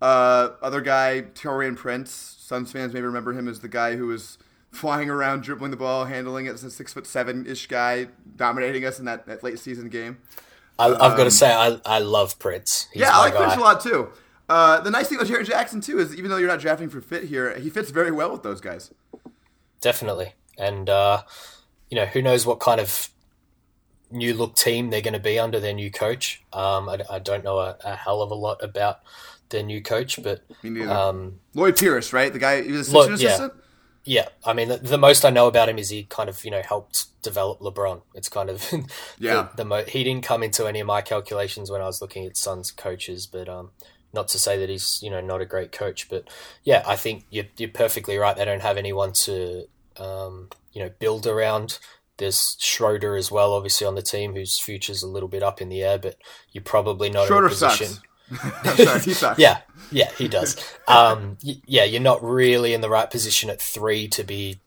[0.01, 2.11] Uh, other guy, Taurean Prince.
[2.13, 4.39] Suns fans may remember him as the guy who was
[4.71, 8.85] flying around, dribbling the ball, handling it as a six foot seven ish guy, dominating
[8.85, 10.19] us in that, that late season game.
[10.79, 12.89] I, I've got to say, I, I love Prince.
[12.93, 14.09] He's Um, yeah, I like Prince a lot too.
[14.53, 17.01] Uh, the nice thing about Jaren Jackson too is even though you're not drafting for
[17.01, 18.93] fit here, he fits very well with those guys.
[19.81, 20.35] definitely.
[20.59, 21.23] And uh,
[21.89, 23.09] you know, who knows what kind of
[24.11, 26.43] new look team they're going to be under their new coach.
[26.53, 29.01] Um, I, I don't know a, a hell of a lot about
[29.49, 30.43] their new coach, but
[30.87, 32.31] um, Lloyd Pierce, right?
[32.33, 33.29] The guy he was Lloyd- assistant yeah.
[33.29, 33.53] assistant.
[34.05, 36.51] yeah, I mean, the, the most I know about him is he kind of you
[36.51, 38.03] know helped develop LeBron.
[38.15, 38.63] It's kind of
[39.19, 39.49] Yeah.
[39.53, 42.27] The, the mo- he didn't come into any of my calculations when I was looking
[42.27, 43.71] at Suns coaches, but um,
[44.13, 46.29] not to say that he's you know not a great coach, but
[46.65, 48.37] yeah, I think you're, you're perfectly right.
[48.37, 51.79] They don't have anyone to um, you know build around.
[52.19, 55.69] There's Schroeder as well, obviously on the team, whose future's a little bit up in
[55.69, 56.17] the air, but
[56.53, 57.87] you're probably not Schroeder in a position.
[57.87, 58.03] sucks.
[59.19, 59.37] Sorry.
[59.39, 60.57] Yeah, yeah, he does.
[60.89, 64.61] Um, yeah, you're not really in the right position at three to be,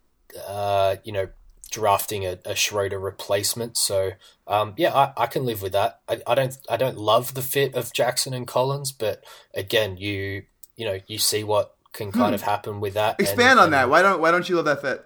[0.47, 1.29] uh, you know,
[1.75, 3.75] drafting a, a Schroeder replacement.
[3.75, 4.11] So,
[4.47, 5.99] um, yeah, I, I can live with that.
[6.07, 10.43] I, I don't, I don't love the fit of Jackson and Collins, but again, you,
[10.77, 13.17] you know, you see what can kind of happen with that.
[13.19, 13.31] and- Hmm.
[13.33, 13.89] Expand on and- that.
[13.89, 15.03] Why don't Why don't you love that fit?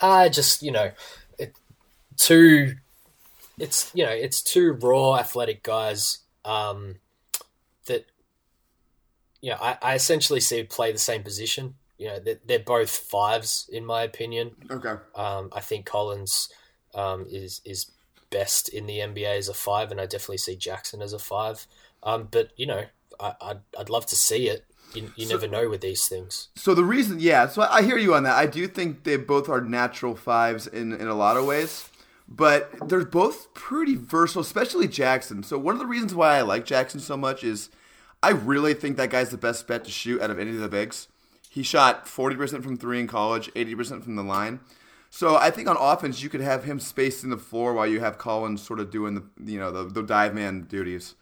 [0.00, 0.90] I just, you know,
[1.38, 1.54] it,
[2.16, 2.76] two,
[3.58, 6.96] it's, you know, it's two raw athletic guys um,
[7.86, 8.06] that,
[9.42, 11.74] you know, I, I essentially see play the same position.
[12.00, 14.52] You know, they're, they're both fives, in my opinion.
[14.70, 14.94] Okay.
[15.14, 16.48] Um, I think Collins
[16.94, 17.92] um, is is
[18.30, 21.66] best in the NBA as a five, and I definitely see Jackson as a five.
[22.02, 22.84] Um, but, you know,
[23.20, 24.64] I, I'd, I'd love to see it.
[24.94, 26.48] You, you never know with these things.
[26.56, 28.34] So the reason, yeah, so I hear you on that.
[28.34, 31.90] I do think they both are natural fives in in a lot of ways,
[32.26, 35.42] but they're both pretty versatile, especially Jackson.
[35.42, 37.68] So one of the reasons why I like Jackson so much is
[38.22, 40.68] I really think that guy's the best bet to shoot out of any of the
[40.68, 41.06] bigs.
[41.50, 44.60] He shot 40% from three in college, 80% from the line.
[45.10, 48.16] So I think on offense you could have him spacing the floor while you have
[48.18, 51.16] Collins sort of doing the you know the, the dive man duties.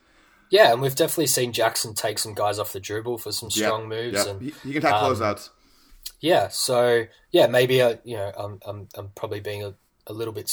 [0.51, 3.67] Yeah, and we've definitely seen Jackson take some guys off the dribble for some Yeah,
[3.67, 4.31] strong moves, yeah.
[4.31, 5.51] and he, he can take um, closeouts.
[6.21, 9.75] yeah, so yeah, maybe uh, you know I'm I'm I'm probably being a,
[10.07, 10.49] a little bit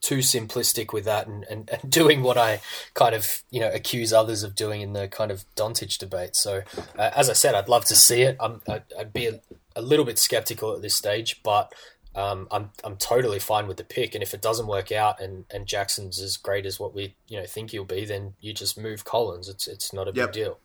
[0.00, 2.60] too simplistic with that, and, and, and doing what I
[2.94, 6.36] kind of you know accuse others of doing in the kind of Doncic debate.
[6.36, 6.62] So
[6.98, 8.36] uh, as I said, I'd love to see it.
[8.40, 9.40] I'm I'd, I'd be a,
[9.76, 11.72] a little bit skeptical at this stage, but.
[12.12, 15.44] Um, I'm I'm totally fine with the pick, and if it doesn't work out, and,
[15.48, 18.76] and Jackson's as great as what we you know think he'll be, then you just
[18.76, 19.48] move Collins.
[19.48, 20.26] It's it's not a Yep.
[20.26, 20.58] big deal.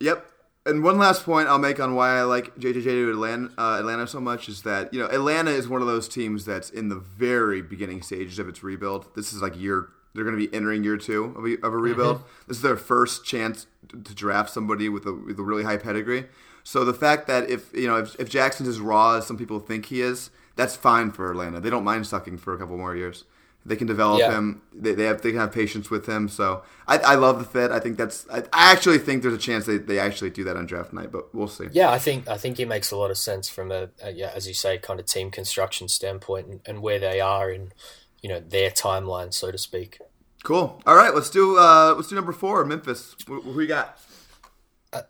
[0.00, 0.30] Yep.
[0.64, 4.06] And one last point I'll make on why I like JJJ to Atlanta, uh, Atlanta
[4.06, 6.96] so much is that you know Atlanta is one of those teams that's in the
[6.96, 9.14] very beginning stages of its rebuild.
[9.14, 11.76] This is like year they're going to be entering year two of a, of a
[11.76, 12.18] rebuild.
[12.18, 12.48] Mm-hmm.
[12.48, 16.26] This is their first chance to draft somebody with a, with a really high pedigree.
[16.64, 19.58] So the fact that if you know if, if Jackson's as raw as some people
[19.58, 21.60] think he is, that's fine for Atlanta.
[21.60, 23.24] They don't mind sucking for a couple more years.
[23.64, 24.32] They can develop yeah.
[24.32, 24.62] him.
[24.74, 26.28] They, they have they can have patience with him.
[26.28, 27.70] So I, I love the fit.
[27.70, 30.56] I think that's I, I actually think there's a chance they, they actually do that
[30.56, 31.68] on draft night, but we'll see.
[31.70, 34.32] Yeah, I think I think it makes a lot of sense from a, a yeah,
[34.34, 37.72] as you say, kind of team construction standpoint and, and, where they are in
[38.20, 40.00] you know their timeline, so to speak.
[40.42, 40.82] Cool.
[40.84, 43.14] All right, let's do uh let's do number four, Memphis.
[43.28, 43.96] Who, who we got?
[44.92, 45.02] Uh,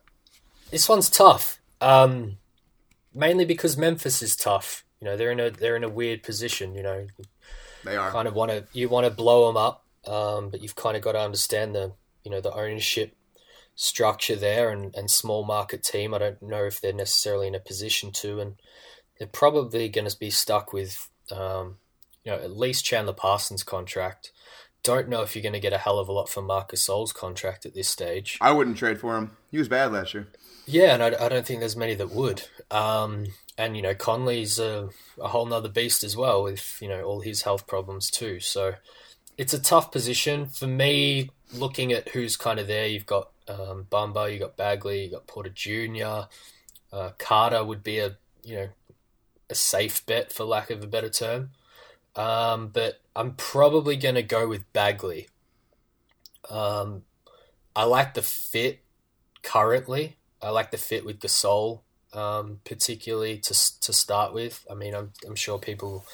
[0.71, 1.59] this one's tough.
[1.81, 2.37] Um,
[3.15, 4.85] mainly because Memphis is tough.
[5.01, 6.75] You know, they're in a they're in a weird position.
[6.75, 7.07] You know,
[7.85, 10.77] they are kind of want to you want to blow them up, um, but you've
[10.77, 11.93] kind of got to understand the
[12.25, 13.17] you know the ownership
[13.75, 16.15] structure there and, and small market team.
[16.15, 18.55] I don't know if they're necessarily in a position to, and
[19.19, 21.77] they're probably going to be stuck with um,
[22.25, 24.33] you know at least Chandler Parsons' contract.
[24.83, 27.13] Don't know if you're going to get a hell of a lot for Marcus Gasol's
[27.13, 28.37] contract at this stage.
[28.41, 29.37] I wouldn't trade for him.
[29.53, 30.27] He was bad last year.
[30.67, 32.43] Yeah, and I, I don't think there's many that would.
[32.71, 33.27] Um,
[33.59, 34.89] and you know Conley's a,
[35.21, 38.41] a whole nother beast as well with you know all his health problems too.
[38.41, 38.75] So
[39.37, 41.31] it's a tough position for me.
[41.53, 45.27] Looking at who's kind of there, you've got um, Bamba, you got Bagley, you got
[45.27, 46.29] Porter Jr.
[46.93, 48.69] Uh, Carter would be a you know
[49.51, 51.51] a safe bet for lack of a better term,
[52.17, 55.29] um, but I'm probably going to go with Bagley.
[56.49, 57.03] Um,
[57.77, 58.81] I like the fit
[59.43, 60.17] currently.
[60.41, 61.81] I like the fit with Gasol
[62.15, 64.67] um, particularly to to start with.
[64.71, 66.05] I mean, I'm I'm sure people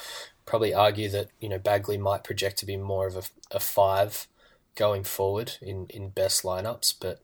[0.49, 4.27] probably argue that you know Bagley might project to be more of a, a five
[4.75, 7.21] going forward in, in best lineups, but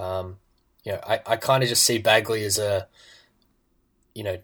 [0.00, 0.36] um,
[0.84, 2.88] you know I, I kind of just see Bagley as a
[4.14, 4.38] you know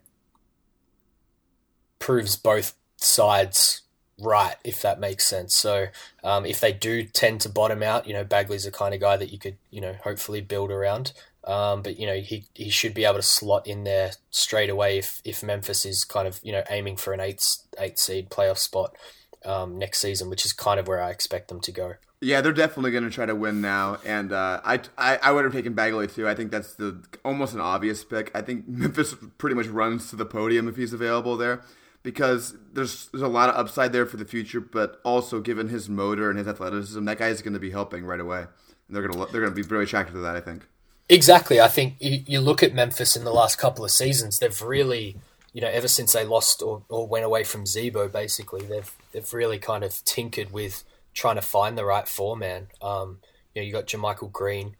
[1.98, 3.82] proves both sides
[4.18, 5.54] right if that makes sense.
[5.54, 5.88] So
[6.22, 9.16] um, if they do tend to bottom out, you know Bagley's the kind of guy
[9.16, 11.12] that you could you know hopefully build around.
[11.46, 14.96] Um, but you know he, he should be able to slot in there straight away
[14.96, 17.44] if, if Memphis is kind of you know aiming for an eight
[17.78, 18.96] eight seed playoff spot
[19.44, 21.94] um, next season, which is kind of where I expect them to go.
[22.20, 25.44] Yeah, they're definitely going to try to win now, and uh, I, I, I would
[25.44, 26.26] have taken Bagley too.
[26.26, 28.30] I think that's the almost an obvious pick.
[28.34, 31.60] I think Memphis pretty much runs to the podium if he's available there,
[32.02, 35.90] because there's there's a lot of upside there for the future, but also given his
[35.90, 38.46] motor and his athleticism, that guy is going to be helping right away.
[38.88, 40.36] And they're gonna they're gonna be very attracted to that.
[40.36, 40.66] I think.
[41.08, 41.60] Exactly.
[41.60, 45.16] I think you, you look at Memphis in the last couple of seasons, they've really,
[45.52, 49.32] you know, ever since they lost or, or went away from Z-Bo, basically, they've they've
[49.32, 52.68] really kind of tinkered with trying to find the right four man.
[52.80, 53.18] Um,
[53.54, 54.76] you know, you got JaMychal Green,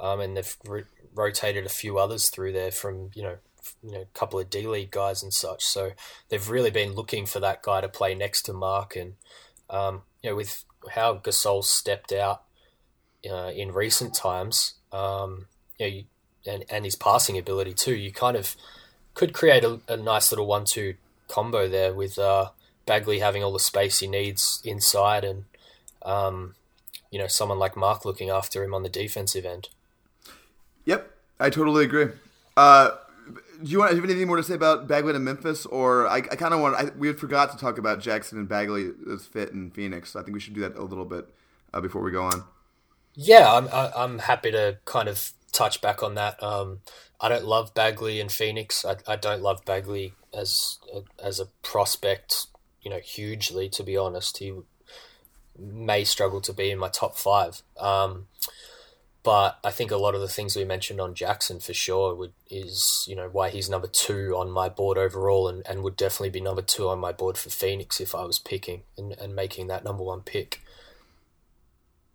[0.00, 0.84] um, and they've re-
[1.14, 3.36] rotated a few others through there from you know,
[3.82, 5.62] you know, a couple of D League guys and such.
[5.62, 5.92] So
[6.30, 9.14] they've really been looking for that guy to play next to Mark, and
[9.68, 12.44] um, you know, with how Gasol stepped out
[13.30, 14.74] uh, in recent times.
[14.90, 15.46] Um,
[15.78, 16.04] you know, you,
[16.46, 17.94] and and his passing ability too.
[17.94, 18.56] You kind of
[19.14, 20.94] could create a, a nice little one-two
[21.28, 22.50] combo there with uh,
[22.84, 25.44] Bagley having all the space he needs inside, and
[26.02, 26.54] um,
[27.10, 29.68] you know someone like Mark looking after him on the defensive end.
[30.84, 31.10] Yep,
[31.40, 32.08] I totally agree.
[32.56, 32.90] Uh,
[33.62, 36.16] do you want to have anything more to say about Bagley and Memphis, or I,
[36.16, 39.50] I kind of want I, we forgot to talk about Jackson and Bagley as fit
[39.50, 40.14] in Phoenix.
[40.14, 41.26] I think we should do that a little bit
[41.74, 42.44] uh, before we go on.
[43.14, 46.42] Yeah, I'm I'm happy to kind of touch back on that.
[46.42, 46.80] Um,
[47.20, 48.84] I don't love Bagley in Phoenix.
[48.84, 50.78] I, I don't love Bagley as
[51.22, 52.46] as a prospect,
[52.82, 53.68] you know, hugely.
[53.70, 54.52] To be honest, he
[55.58, 57.62] may struggle to be in my top five.
[57.78, 58.26] Um,
[59.22, 62.32] but I think a lot of the things we mentioned on Jackson for sure would
[62.48, 66.30] is you know why he's number two on my board overall, and, and would definitely
[66.30, 69.66] be number two on my board for Phoenix if I was picking and, and making
[69.68, 70.60] that number one pick.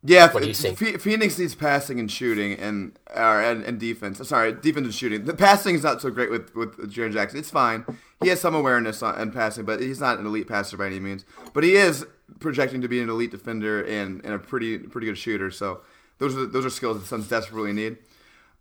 [0.03, 0.79] Yeah, what do you think?
[0.99, 4.27] Phoenix needs passing and shooting and uh, and, and defense.
[4.27, 5.25] Sorry, defense and shooting.
[5.25, 7.37] The passing is not so great with with Jaren Jackson.
[7.37, 7.85] It's fine.
[8.21, 10.99] He has some awareness on, and passing, but he's not an elite passer by any
[10.99, 11.23] means.
[11.53, 12.05] But he is
[12.39, 15.51] projecting to be an elite defender and, and a pretty pretty good shooter.
[15.51, 15.81] So
[16.17, 17.97] those are those are skills that the Suns desperately need.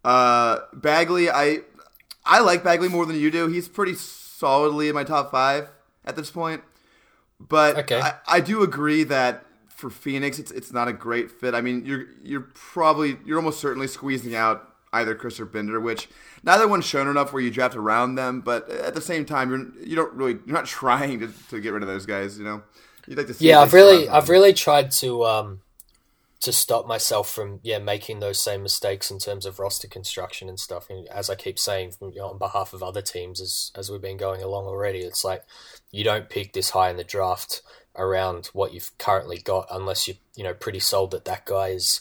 [0.05, 1.61] Uh, Bagley, I
[2.24, 3.48] I like Bagley more than you do.
[3.48, 5.68] He's pretty solidly in my top five
[6.05, 6.62] at this point.
[7.40, 8.00] But okay.
[8.00, 9.44] I, I do agree that
[9.81, 11.55] for Phoenix, it's it's not a great fit.
[11.55, 16.09] I mean, you're you're probably you're almost certainly squeezing out either Chriss or Bender, which
[16.43, 18.40] neither one's shown enough where you draft around them.
[18.40, 21.73] But at the same time, you're you don't really you're not trying to, to get
[21.73, 22.38] rid of those guys.
[22.38, 22.62] You know,
[23.07, 23.49] you'd like to see.
[23.49, 25.61] Yeah, I've really I've really tried to um,
[26.40, 30.59] to stop myself from yeah making those same mistakes in terms of roster construction and
[30.59, 30.88] stuff.
[30.88, 34.00] And as I keep saying, you know, on behalf of other teams, as as we've
[34.00, 35.44] been going along already, it's like
[35.90, 37.62] you don't pick this high in the draft
[37.96, 42.00] around what you've currently got unless you you know pretty sold that that guy is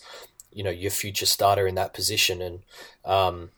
[0.52, 2.60] you know your future starter in that position and.
[3.06, 3.52] Um,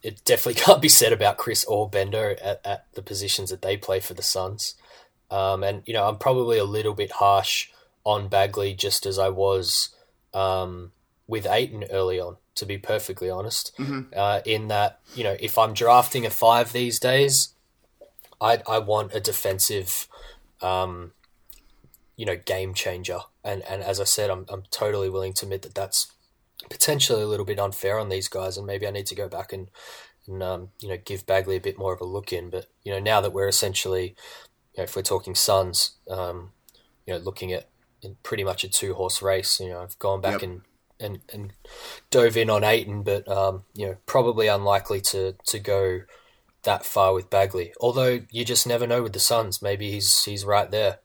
[0.00, 3.76] it definitely can't be said about Chriss or Bender at, at the positions that they
[3.76, 4.76] play for the Suns.
[5.28, 7.68] Um, and you know, I'm probably a little bit harsh
[8.04, 9.90] on Bagley just as I was
[10.34, 10.92] um,
[11.26, 13.72] with Ayton early on, to be perfectly honest.
[13.78, 14.12] Mm-hmm.
[14.16, 17.54] Uh, in that, you know, if I'm drafting a five these days,
[18.40, 20.08] I I want a defensive,
[20.60, 21.12] um,
[22.16, 23.20] you know, game changer.
[23.44, 26.12] And and as I said, I'm I'm totally willing to admit that that's
[26.70, 29.52] potentially a little bit unfair on these guys, and maybe I need to go back
[29.52, 29.68] and
[30.26, 32.50] and um, you know give Bagley a bit more of a look in.
[32.50, 34.14] But you know, now that we're essentially,
[34.74, 36.52] you know, if we're talking Suns, um,
[37.06, 37.68] you know, looking at
[38.22, 39.60] pretty much a two horse race.
[39.60, 40.42] You know, I've gone back yep.
[40.42, 40.60] and,
[41.00, 41.52] and and
[42.10, 46.02] dove in on Ayton, but um, you know, probably unlikely to to go
[46.62, 47.72] that far with Bagley.
[47.80, 49.62] Although you just never know with the Suns.
[49.62, 50.98] Maybe he's he's right there.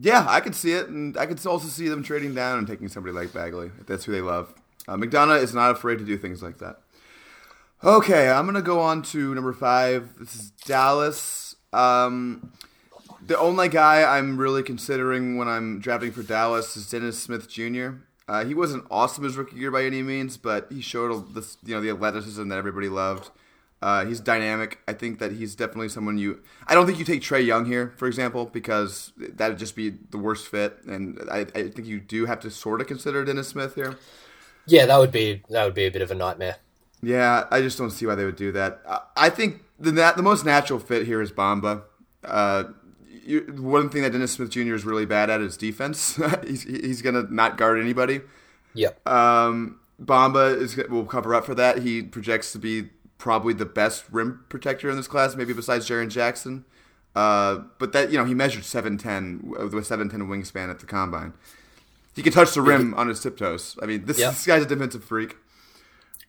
[0.00, 2.88] Yeah, I could see it, and I could also see them trading down and taking
[2.88, 4.54] somebody like Bagley if that's who they love.
[4.86, 6.80] Uh, McDonough is not afraid to do things like that.
[7.82, 10.18] Okay, I'm gonna go on to number five.
[10.18, 11.56] This is Dallas.
[11.72, 12.52] Um,
[13.28, 17.90] the only guy I'm really considering when I'm drafting for Dallas is Dennis Smith Jr.
[18.26, 21.74] Uh, he wasn't awesome his rookie year by any means, but he showed this, you
[21.74, 23.30] know, the athleticism that everybody loved.
[23.80, 24.78] Uh, he's dynamic.
[24.88, 26.40] I think that he's definitely someone you.
[26.66, 30.18] I don't think you take Trae Young here, for example, because that'd just be the
[30.18, 30.78] worst fit.
[30.86, 33.96] And I, I think you do have to sort of consider Dennis Smith here.
[34.66, 36.56] Yeah, that would be that would be a bit of a nightmare.
[37.02, 38.80] Yeah, I just don't see why they would do that.
[39.16, 41.82] I think the the most natural fit here is Bamba.
[42.24, 42.64] Uh,
[43.28, 44.74] you, one thing that Dennis Smith Jr.
[44.74, 46.18] is really bad at is defense.
[46.46, 48.22] he's he's gonna not guard anybody.
[48.74, 49.06] Yep.
[49.06, 51.78] Um, Bamba is will cover up for that.
[51.78, 56.08] He projects to be probably the best rim protector in this class, maybe besides Jaren
[56.08, 56.64] Jackson.
[57.14, 60.78] Uh, but that you know he measured seven ten with a seven ten wingspan at
[60.78, 61.32] the combine.
[62.14, 63.78] He can touch the rim on his tiptoes.
[63.80, 64.32] I mean, this, yep.
[64.32, 65.36] this guy's a defensive freak.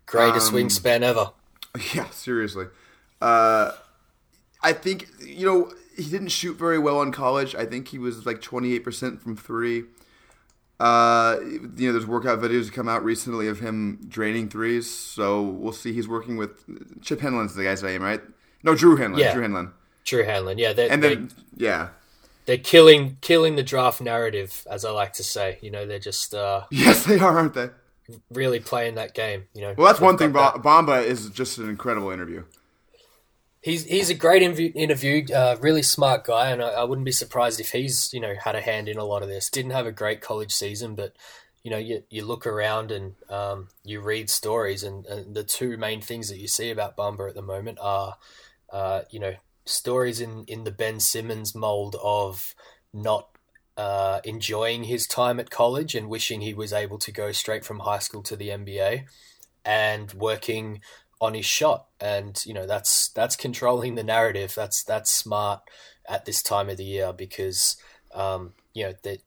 [0.06, 1.32] Greatest um, wingspan ever.
[1.94, 2.66] Yeah, seriously.
[3.22, 3.74] Uh,
[4.64, 7.56] I think you know he didn't shoot very well in college.
[7.56, 9.84] I think he was like 28% from three.
[10.80, 14.90] Uh, you know, there's workout videos that come out recently of him draining threes.
[14.90, 15.92] So we'll see.
[15.92, 16.64] He's working with
[17.02, 18.22] Chip Henlon's the guy's name, right?
[18.64, 19.20] No, Drew Hanlen.
[19.20, 19.34] Yeah.
[19.34, 19.72] Drew Hanlen.
[20.06, 20.58] Drew Hanlen.
[20.58, 20.74] Yeah.
[20.74, 21.90] They're, and then, they, yeah.
[22.46, 25.60] They're killing killing the draft narrative, as I like to say.
[25.62, 27.70] You know, they're just uh, yes, they are, aren't they?
[28.32, 29.44] Really playing that game.
[29.54, 29.76] You know.
[29.78, 30.32] Well, that's one thing.
[30.32, 30.56] That.
[30.56, 32.44] Bamba is just an incredible interview.
[33.62, 37.60] He's he's a great interview, uh, really smart guy, and I, I, wouldn't be surprised
[37.60, 39.50] if he's you know had a hand in a lot of this.
[39.50, 41.14] Didn't have a great college season, but
[41.62, 45.76] you know you you look around and um, you read stories, and, and, the two
[45.76, 48.16] main things that you see about Bamba at the moment are
[48.72, 52.56] uh, you know stories in in the Ben Simmons mold of
[52.94, 53.28] not
[53.76, 57.80] uh, enjoying his time at college and wishing he was able to go straight from
[57.80, 59.04] high school to the NBA,
[59.66, 60.80] and working
[61.22, 64.54] on his shot, and you know that's that's controlling the narrative.
[64.56, 65.62] That's that's smart
[66.08, 67.78] at this time of the year because
[68.14, 69.22] um, you know that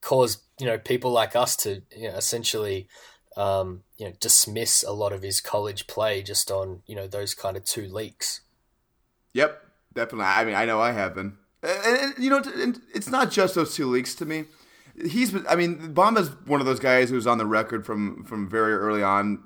[0.00, 2.88] cause you know people like us to you know, essentially
[3.36, 7.34] um, you know dismiss a lot of his college play just on you know those
[7.34, 8.40] kind of two leaks.
[9.34, 9.62] Yep,
[9.94, 10.26] definitely.
[10.26, 12.42] I mean, I know I have been, and, and you know,
[12.94, 14.44] it's not just those two leaks to me.
[14.94, 18.74] He's, I mean, Bamba's one of those guys who's on the record from from very
[18.74, 19.42] early on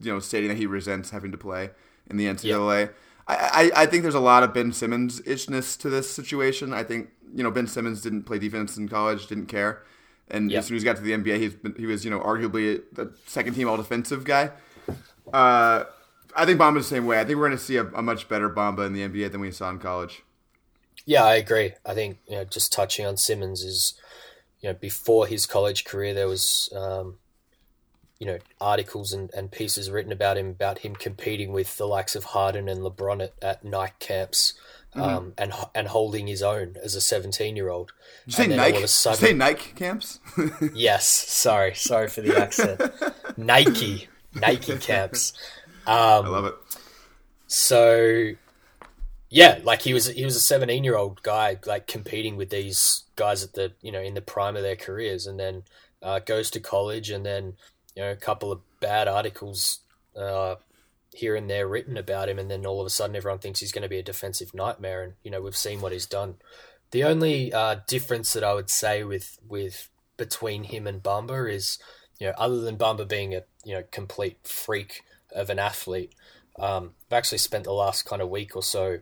[0.00, 1.70] you know, stating that he resents having to play
[2.08, 2.80] in the NCAA.
[2.80, 2.94] Yep.
[3.28, 6.72] I, I, I think there's a lot of Ben Simmons ishness to this situation.
[6.72, 9.82] I think you know Ben Simmons didn't play defense in college, didn't care,
[10.28, 10.60] and yep.
[10.60, 12.82] as soon as he got to the NBA, he's been, he was you know arguably
[12.92, 14.50] the second team all defensive guy.
[15.32, 15.84] Uh,
[16.34, 17.20] I think Bamba's the same way.
[17.20, 19.40] I think we're going to see a, a, much better Bamba in the NBA than
[19.40, 20.22] we saw in college.
[21.06, 21.74] Yeah, I agree.
[21.84, 23.94] I think you know just touching on Simmons is
[24.60, 27.18] you know before his college career there was um,
[28.20, 32.14] you know articles and, and pieces written about him about him competing with the likes
[32.14, 34.54] of Harden and LeBron at, at Nike camps.
[34.94, 35.02] Mm-hmm.
[35.02, 37.92] Um, and and holding his own as a seventeen year old.
[38.26, 38.84] You say Nike?
[38.88, 40.18] Sudden, say Nike camps?
[40.74, 41.06] yes.
[41.06, 42.80] Sorry, sorry for the accent.
[43.36, 45.32] Nike, Nike camps.
[45.86, 46.54] Um, I love it.
[47.46, 48.32] So,
[49.28, 53.04] yeah, like he was he was a seventeen year old guy, like competing with these
[53.14, 55.62] guys at the you know in the prime of their careers, and then
[56.02, 57.54] uh, goes to college, and then
[58.00, 59.80] you know, a couple of bad articles
[60.16, 60.54] uh,
[61.12, 63.72] here and there written about him, and then all of a sudden everyone thinks he's
[63.72, 65.02] going to be a defensive nightmare.
[65.02, 66.36] And you know, we've seen what he's done.
[66.92, 71.78] The only uh, difference that I would say with with between him and Bamba is,
[72.18, 75.02] you know, other than Bamba being a you know complete freak
[75.34, 76.14] of an athlete,
[76.58, 79.00] um, I've actually spent the last kind of week or so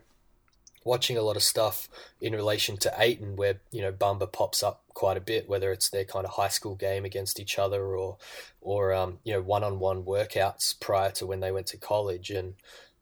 [0.83, 1.87] watching a lot of stuff
[2.21, 5.89] in relation to Ayton, where you know Bamba pops up quite a bit, whether it's
[5.89, 8.17] their kind of high school game against each other or
[8.61, 12.29] or um, you know one on one workouts prior to when they went to college,
[12.29, 12.55] and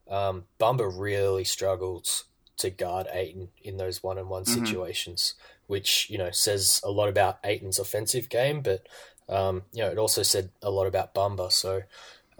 [0.10, 2.26] um, Bamba really struggles
[2.58, 5.36] to guard Ayton in those one on one situations,
[5.68, 8.88] which you know says a lot about Ayton's offensive game, but
[9.30, 11.52] um, you know it also said a lot about Bamba.
[11.52, 11.84] So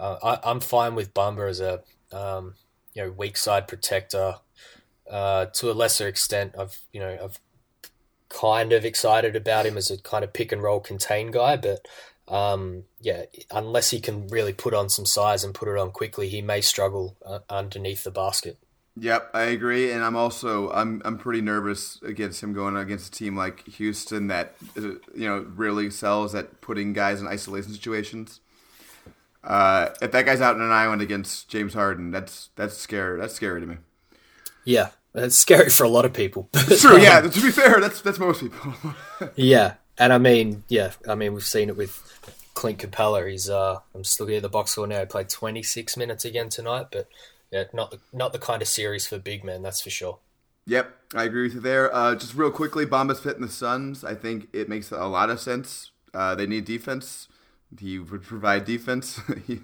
[0.00, 1.82] uh, I, I'm fine with Bamba as a
[2.12, 2.54] um,
[2.94, 4.36] you know weak side protector.
[5.10, 7.40] Uh, to a lesser extent, I've you know I've
[8.28, 11.86] kind of excited about him as a kind of pick and roll contain guy, but
[12.28, 16.28] um, yeah, unless he can really put on some size and put it on quickly,
[16.28, 18.58] he may struggle uh, underneath the basket.
[19.00, 23.16] Yep, I agree, and I'm also I'm I'm pretty nervous against him going against a
[23.16, 24.82] team like Houston that uh,
[25.14, 28.40] you know really sells at putting guys in isolation situations.
[29.44, 33.20] Uh, if that guy's out in an island against James Harden, that's that's scary.
[33.20, 33.76] That's scary to me.
[34.68, 36.50] Yeah, it's scary for a lot of people.
[36.78, 37.00] True.
[37.00, 37.22] Yeah.
[37.22, 38.74] To be fair, that's that's most people.
[39.34, 42.02] yeah, and I mean, yeah, I mean, we've seen it with
[42.52, 43.30] Clint Capela.
[43.30, 45.00] He's uh, I'm just looking at the box score now.
[45.00, 47.08] He played 26 minutes again tonight, but
[47.50, 50.18] yeah, not the, not the kind of series for big men, that's for sure.
[50.66, 51.94] Yep, I agree with you there.
[51.94, 54.04] Uh, just real quickly, Bamba's fit in the Suns.
[54.04, 55.92] I think it makes a lot of sense.
[56.12, 57.28] Uh, they need defense.
[57.80, 59.18] He would provide defense.
[59.46, 59.60] he,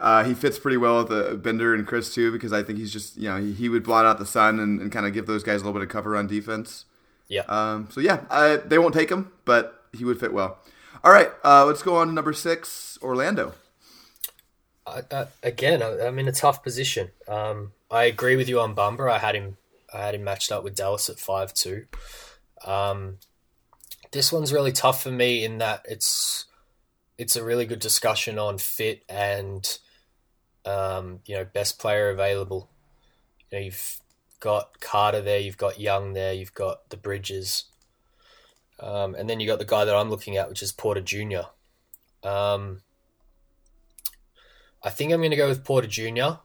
[0.00, 2.92] uh, he fits pretty well with uh, Bender and Chriss too, because I think he's
[2.92, 5.26] just you know he, he would blot out the sun and, and kind of give
[5.26, 6.84] those guys a little bit of cover on defense.
[7.28, 7.42] Yeah.
[7.48, 10.58] Um, so yeah, I, they won't take him, but he would fit well.
[11.04, 13.54] All right, uh, let's go on to number six, Orlando.
[15.42, 17.10] Again, I, am in a tough position.
[17.28, 19.10] Um, I agree with you on Bamba.
[19.10, 19.56] I had him.
[19.92, 21.86] I had him matched up with Dallas at five two.
[22.64, 23.18] Um,
[24.12, 26.46] this one's really tough for me in that it's
[27.16, 29.78] it's a really good discussion on fit and
[30.68, 32.68] um, you know best player available.
[33.50, 34.00] You know, you've
[34.40, 37.64] got Carter there, you've got Young there, you've got the Bridges,
[38.78, 41.48] um, and then you got the guy that I'm looking at, which is Porter Jr.
[42.22, 42.82] Um,
[44.82, 46.40] I think I'm going to go with Porter Jr.,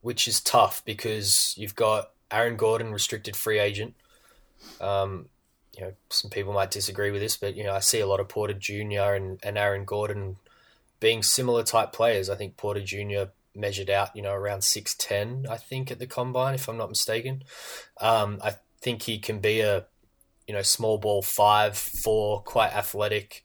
[0.00, 3.94] which is tough because you've got Aaron Gordon, restricted free agent.
[4.80, 5.28] Um,
[5.76, 8.20] you know, some people might disagree with this, but you know, I see a lot
[8.20, 9.14] of Porter Jr.
[9.14, 10.36] and, and Aaron Gordon
[11.00, 12.30] being similar type players.
[12.30, 13.24] I think Porter Jr.
[13.56, 15.46] measured out, you know, around six ten.
[15.48, 17.44] I think at the combine, if I'm not mistaken.
[18.00, 19.86] Um, I think he can be a,
[20.46, 23.44] you know, small ball five, four, quite athletic.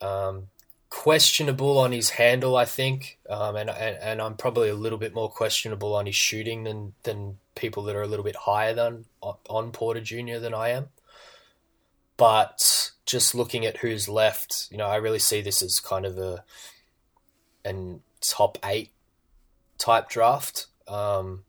[0.00, 0.48] Um,
[0.90, 5.14] questionable on his handle, I think, um, and, and and I'm probably a little bit
[5.14, 9.04] more questionable on his shooting than than people that are a little bit higher than
[9.22, 10.38] on Porter Jr.
[10.38, 10.88] than I am.
[12.16, 16.18] But just looking at who's left, you know, I really see this as kind of
[16.18, 16.44] a
[17.64, 18.90] an top eight
[19.80, 20.66] type draft.
[20.86, 21.44] Um,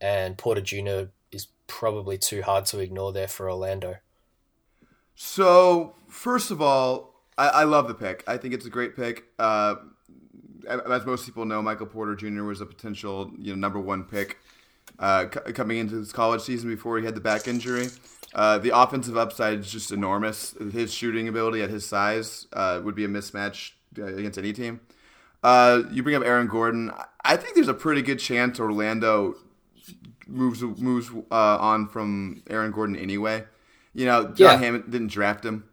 [0.00, 1.10] and Porter Jr.
[1.32, 3.96] is probably too hard to ignore there for Orlando.
[5.16, 8.22] So, first of all, I, I love the pick.
[8.28, 9.24] I think it's a great pick.
[9.38, 9.76] Uh,
[10.68, 12.44] as most people know, Michael Porter Jr.
[12.44, 14.38] was a potential you know number one pick
[14.98, 17.88] uh, c- coming into his college season before he had the back injury.
[18.34, 20.54] Uh, the offensive upside is just enormous.
[20.72, 24.80] His shooting ability at his size uh, would be a mismatch uh, against any team.
[25.42, 26.92] Uh, you bring up Aaron Gordon.
[27.24, 29.36] I think there's a pretty good chance Orlando
[30.26, 33.44] moves moves uh, on from Aaron Gordon anyway.
[33.94, 34.56] You know, John yeah.
[34.58, 35.64] Hammond didn't draft him.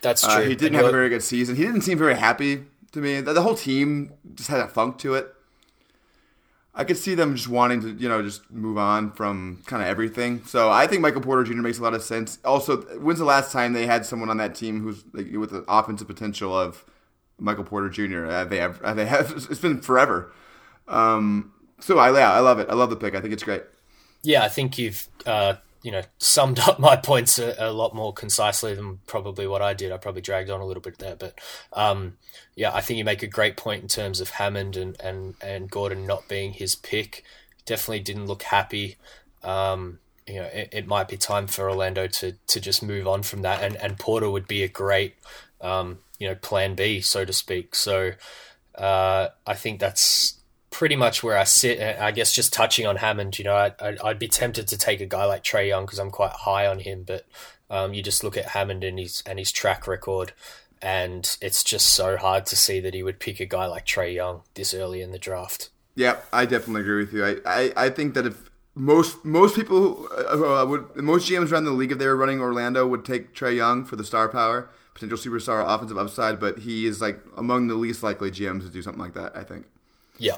[0.00, 0.48] That's true.
[0.48, 1.56] he didn't have a very good season.
[1.56, 3.20] He didn't seem very happy to me.
[3.20, 5.34] The whole team just had a funk to it.
[6.74, 9.88] I could see them just wanting to, you know, just move on from kind of
[9.88, 10.44] everything.
[10.44, 11.54] So I think Michael Porter Jr.
[11.54, 12.38] makes a lot of sense.
[12.44, 15.64] Also, when's the last time they had someone on that team who's like, with the
[15.66, 16.84] offensive potential of
[17.38, 18.24] Michael Porter Jr.?
[18.24, 20.32] Have they have, they have it's been forever.
[20.86, 22.68] Um, so I yeah, I love it.
[22.68, 23.14] I love the pick.
[23.14, 23.62] I think it's great.
[24.22, 28.12] Yeah, I think you've uh, you know summed up my points a, a, lot more
[28.12, 29.92] concisely than probably what I did.
[29.92, 31.38] I probably dragged on a little bit there, but
[31.72, 32.16] um,
[32.56, 35.70] yeah, I think you make a great point in terms of Hammond and and and
[35.70, 37.24] Gordon not being his pick.
[37.64, 38.96] Definitely didn't look happy.
[39.42, 43.22] Um, you know, it, it, might be time for Orlando to to just move on
[43.22, 45.14] from that, and and Porter would be a great
[45.60, 47.74] um, you know plan B, so to speak.
[47.74, 48.12] So
[48.74, 50.38] uh, I think that's
[50.70, 51.80] pretty much where I sit.
[51.80, 55.06] I guess just touching on Hammond, you know, I'd, I'd be tempted to take a
[55.06, 57.26] guy like Trae Young because I'm quite high on him, but
[57.70, 60.32] um, you just look at Hammond and his and his track record,
[60.80, 64.14] and it's just so hard to see that he would pick a guy like Trae
[64.14, 65.70] Young this early in the draft.
[65.94, 67.24] Yeah, I definitely agree with you.
[67.24, 71.72] I, I, I think that if most most people uh, would most GMs around the
[71.72, 75.18] league if they were running Orlando would take Trae Young for the star power potential
[75.18, 79.02] superstar offensive upside, but he is like among the least likely GMs to do something
[79.02, 79.36] like that.
[79.36, 79.66] I think.
[80.18, 80.36] Yeah.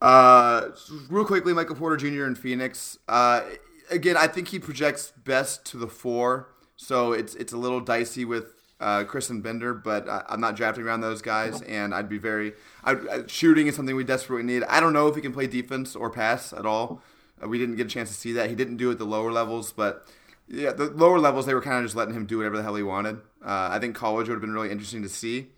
[0.00, 0.70] Uh,
[1.08, 2.24] real quickly, Michael Porter Jr.
[2.24, 2.98] in Phoenix.
[3.08, 3.42] Uh,
[3.90, 8.24] again, I think he projects best to the four, so it's it's a little dicey
[8.24, 12.08] with uh, Chriss and Bender, but I, I'm not drafting around those guys, and I'd
[12.08, 12.54] be very.
[12.82, 14.64] I, I, shooting is something we desperately need.
[14.64, 17.00] I don't know if he can play defense or pass at all.
[17.42, 18.50] Uh, we didn't get a chance to see that.
[18.50, 20.06] He didn't do it at the lower levels, but
[20.48, 22.74] yeah, the lower levels they were kind of just letting him do whatever the hell
[22.74, 23.20] he wanted.
[23.44, 25.48] Uh, I think college would have been really interesting to see.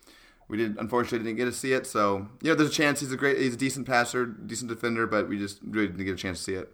[0.49, 3.13] We did unfortunately didn't get to see it, so you know there's a chance he's
[3.13, 6.17] a great, he's a decent passer, decent defender, but we just really didn't get a
[6.17, 6.71] chance to see it.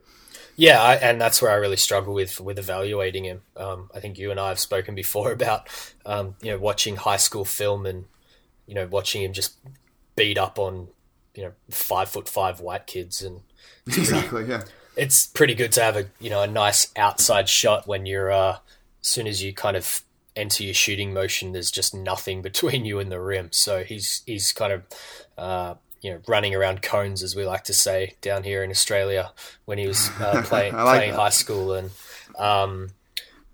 [0.56, 3.42] Yeah, I, and that's where I really struggle with with evaluating him.
[3.56, 5.68] Um, I think you and I have spoken before about
[6.04, 8.06] um, you know watching high school film and
[8.66, 9.56] you know watching him just
[10.16, 10.88] beat up on
[11.34, 13.40] you know five foot five white kids and
[13.86, 14.64] exactly yeah
[14.96, 18.58] it's pretty good to have a you know a nice outside shot when you're uh,
[19.00, 20.02] as soon as you kind of
[20.36, 23.48] enter your shooting motion, there's just nothing between you and the rim.
[23.52, 24.82] So he's he's kind of
[25.36, 29.32] uh, you know running around cones, as we like to say down here in Australia,
[29.64, 31.20] when he was uh, play, like playing that.
[31.20, 31.72] high school.
[31.72, 31.90] And
[32.38, 32.90] um,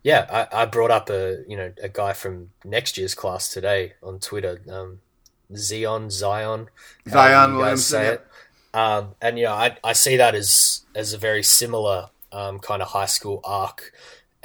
[0.03, 3.95] yeah, I, I, brought up a you know a guy from next year's class today
[4.03, 5.01] on Twitter, um,
[5.55, 6.69] Zion Zion
[7.09, 7.79] Zion Williamson.
[7.79, 8.27] Say it.
[8.75, 12.89] Um, and yeah, I, I see that as as a very similar um, kind of
[12.89, 13.93] high school arc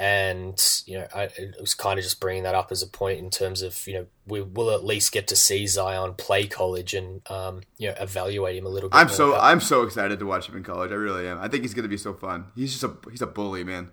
[0.02, 3.20] and you know I, it was kind of just bringing that up as a point
[3.20, 6.96] in terms of you know we will at least get to see Zion play college
[6.96, 8.98] and um, you know evaluate him a little bit.
[8.98, 10.90] I'm so I'm so excited to watch him in college.
[10.90, 11.38] I really am.
[11.40, 12.46] I think he's going to be so fun.
[12.56, 13.92] He's just a he's a bully, man.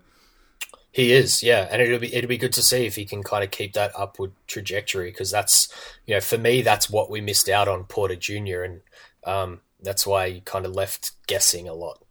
[0.90, 3.44] He is, yeah, and it'll be it'll be good to see if he can kind
[3.44, 5.68] of keep that upward trajectory because that's
[6.06, 8.62] you know for me that's what we missed out on Porter Jr.
[8.62, 8.80] and
[9.24, 12.02] um, that's why he kind of left guessing a lot.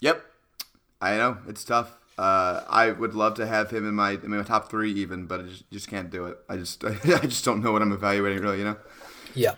[0.00, 0.24] Yep,
[1.02, 1.99] I know it's tough.
[2.20, 5.40] Uh, I would love to have him in my in my top three even, but
[5.40, 6.36] I just, just can't do it.
[6.50, 8.58] I just I just don't know what I'm evaluating really.
[8.58, 8.76] You know.
[9.34, 9.54] Yeah.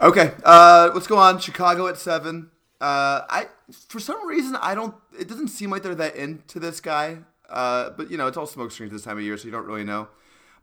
[0.00, 0.32] Okay.
[0.42, 1.38] Uh, let's go on.
[1.38, 2.50] Chicago at seven.
[2.80, 3.48] Uh, I
[3.88, 4.94] for some reason I don't.
[5.20, 7.18] It doesn't seem like they're that into this guy.
[7.50, 9.66] Uh, but you know it's all smoke screens this time of year, so you don't
[9.66, 10.08] really know.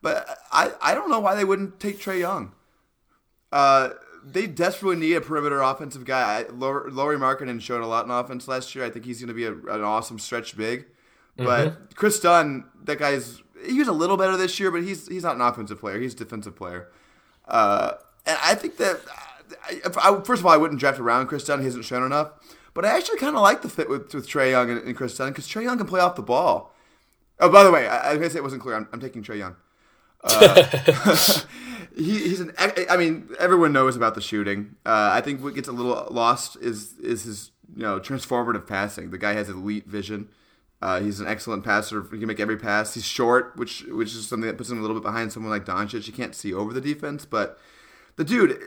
[0.02, 2.54] But I I don't know why they wouldn't take Trae Young.
[3.52, 3.90] Uh,
[4.26, 6.44] they desperately need a perimeter offensive guy.
[6.50, 8.84] I, Markin showed a lot in offense last year.
[8.84, 10.88] I think he's going to be a, an awesome stretch big.
[11.46, 11.84] But mm-hmm.
[11.96, 15.36] Kris Dunn, that guy's he was a little better this year, but he's he's not
[15.36, 16.00] an offensive player.
[16.00, 16.90] He's a defensive player.
[17.48, 17.94] Uh,
[18.26, 19.00] and I think that
[19.66, 21.60] I, first of all, I wouldn't draft around Kris Dunn.
[21.60, 22.32] He hasn't shown enough.
[22.74, 25.18] But I actually kind of like the fit with, with Trae Young and, and Kris
[25.18, 26.74] Dunn because Trae Young can play off the ball.
[27.40, 28.76] Oh, by the way, I, I guess it wasn't clear.
[28.76, 29.56] I'm, I'm taking Trae Young.
[30.24, 30.64] Uh,
[31.96, 32.54] he, he's an.
[32.58, 34.76] I mean, everyone knows about the shooting.
[34.86, 39.12] Uh, I think what gets a little lost is is his you know transformative passing.
[39.12, 40.30] The guy has elite vision.
[40.82, 42.04] Uh, he's an excellent passer.
[42.12, 42.94] He can make every pass.
[42.94, 45.66] He's short, which which is something that puts him a little bit behind someone like
[45.66, 46.08] Doncic.
[46.08, 47.60] You can't see over the defense, but
[48.16, 48.58] the dude,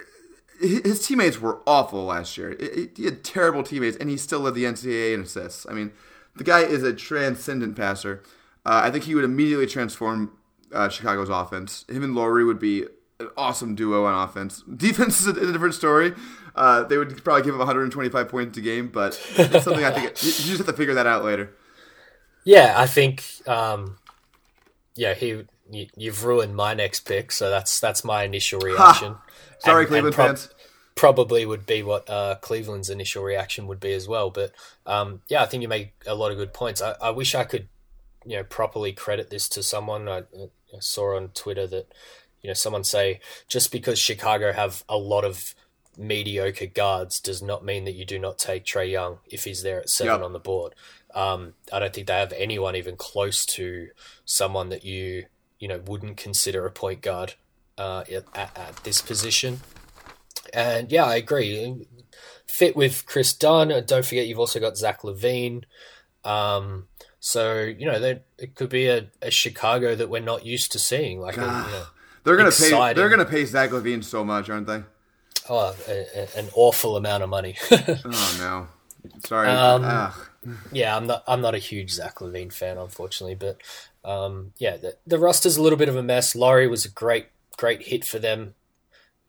[0.60, 2.56] his teammates were awful last year.
[2.94, 5.66] He had terrible teammates, and he still led the NCAA in assists.
[5.68, 5.92] I mean,
[6.36, 8.22] the guy is a transcendent passer.
[8.64, 10.32] Uh, I think he would immediately transform
[10.72, 11.84] uh, Chicago's offense.
[11.88, 12.84] Him and Lauri would be
[13.20, 14.62] an awesome duo on offense.
[14.76, 16.14] Defense is a, a different story.
[16.54, 20.04] Uh, they would probably give him 125 points a game, but it's something I think
[20.22, 21.54] you just have to figure that out later.
[22.44, 23.24] Yeah, I think.
[23.46, 23.98] Um,
[24.94, 25.44] yeah, he.
[25.70, 29.14] You, have ruined my next pick, so that's that's my initial reaction.
[29.14, 29.22] Ha!
[29.58, 30.54] Sorry, and, Cleveland and prob- fans.
[30.94, 34.28] Probably would be what uh, Cleveland's initial reaction would be as well.
[34.28, 34.52] But
[34.84, 36.82] um, yeah, I think you make a lot of good points.
[36.82, 37.68] I, I wish I could,
[38.26, 40.10] you know, properly credit this to someone.
[40.10, 41.90] I, I saw on Twitter that
[42.42, 45.54] you know someone say just because Chicago have a lot of
[45.96, 49.80] mediocre guards does not mean that you do not take Trae Young if he's there
[49.80, 50.24] at seven yep.
[50.24, 50.74] on the board.
[51.14, 53.88] Um, I don't think they have anyone even close to
[54.24, 55.26] someone that you
[55.58, 57.34] you know wouldn't consider a point guard
[57.78, 58.04] uh,
[58.34, 59.60] at, at, this position.
[60.52, 61.86] And yeah, I agree.
[62.46, 63.68] Fit with Kris Dunn.
[63.86, 65.64] Don't forget, you've also got Zach LaVine.
[66.24, 66.88] Um,
[67.20, 71.20] so you know, it could be a, a, Chicago that we're not used to seeing.
[71.20, 71.84] Like, a, you know,
[72.24, 72.78] they're gonna exciting.
[72.78, 72.92] pay.
[72.94, 74.82] They're gonna pay Zach LaVine so much, aren't they?
[75.48, 77.56] Oh, a, a, an awful amount of money.
[77.70, 78.68] oh no.
[79.24, 79.48] Sorry.
[79.48, 80.12] Um,
[80.72, 81.22] yeah, I'm not.
[81.26, 83.58] I'm not a huge Zach LaVine fan, unfortunately, but
[84.04, 86.34] um, yeah, the, the roster's a little bit of a mess.
[86.34, 87.26] Lauri was a great,
[87.56, 88.54] great hit for them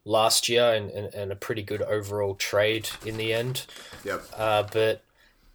[0.05, 3.65] last year, and, and, and a pretty good overall trade in the end.
[4.03, 4.23] Yep.
[4.35, 5.03] Uh, but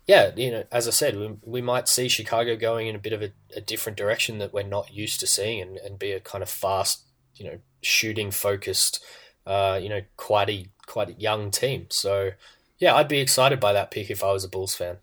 [0.06, 3.12] yeah, you know, as I said, we, we might see Chicago going in a bit
[3.12, 6.20] of a, a different direction that we're not used to seeing, and, and be a
[6.20, 7.02] kind of fast,
[7.34, 9.04] you know, shooting focused,
[9.46, 11.86] uh, you know, quite a quite a young team.
[11.90, 12.30] So
[12.78, 14.98] yeah, I'd be excited by that pick if I was a Bulls fan.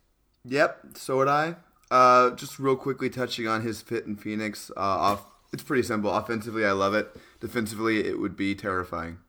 [0.48, 1.56] Yep, so would I.
[1.92, 6.12] Uh, just real quickly touching on his fit in Phoenix uh, off It's pretty simple.
[6.12, 7.16] Offensively, I love it.
[7.40, 9.20] Defensively, it would be terrifying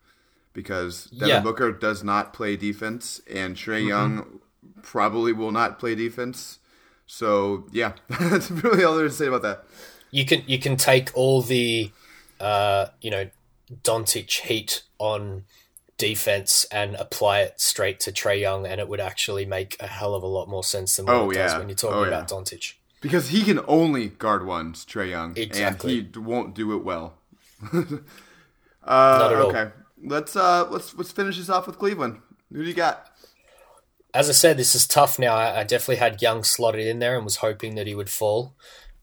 [0.52, 1.40] because Devin Yeah.
[1.40, 4.40] Booker does not play defense, and Trae Young
[4.82, 6.58] probably will not play defense.
[7.06, 9.64] So yeah, that's really all there is to say about that.
[10.10, 11.90] you can you can take all the
[12.40, 13.28] uh, you know
[13.84, 15.44] Doncic heat on
[15.98, 20.14] defense and apply it straight to Trae Young, and it would actually make a hell
[20.14, 22.30] of a lot more sense than what Oh, it does when you're talking Oh, about
[22.30, 22.36] yeah.
[22.36, 22.74] Doncic.
[23.00, 25.98] Because he can only guard ones, Trae Young, Exactly.
[26.00, 27.14] and he won't do it well.
[27.62, 27.68] uh,
[28.86, 29.50] Not at all.
[29.50, 29.70] okay,
[30.02, 32.20] let's uh, let's let's finish this off with Cleveland.
[32.52, 33.10] Who do you got?
[34.14, 35.34] As I said, this is tough now.
[35.34, 38.54] I, I definitely had Young slotted in there and was hoping that he would fall.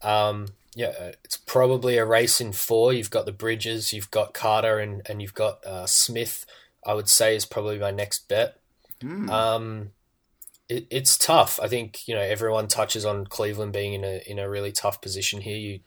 [0.02, 2.92] Um, yeah, uh, it's probably a race in four.
[2.92, 6.44] You've got the Bridges, you've got Carter, and and you've got uh, Smith.
[6.86, 8.58] I would say is probably my next bet.
[9.30, 9.90] Um,
[10.68, 11.60] it, it's tough.
[11.62, 15.00] I think you know everyone touches on Cleveland being in a in a really tough
[15.00, 15.56] position here.
[15.56, 15.80] You,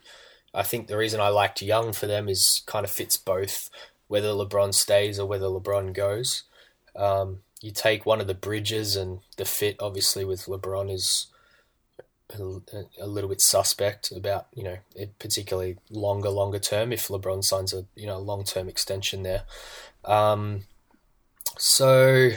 [0.53, 3.69] I think the reason I liked Young for them is kind of fits both,
[4.07, 6.43] whether LeBron stays or whether LeBron goes.
[6.95, 11.27] Um, you take one of the bridges, and the fit obviously with LeBron is
[12.33, 17.43] a, a little bit suspect about you know it particularly longer longer term if LeBron
[17.43, 19.43] signs a you know long term extension there.
[20.05, 20.63] Um,
[21.57, 22.29] so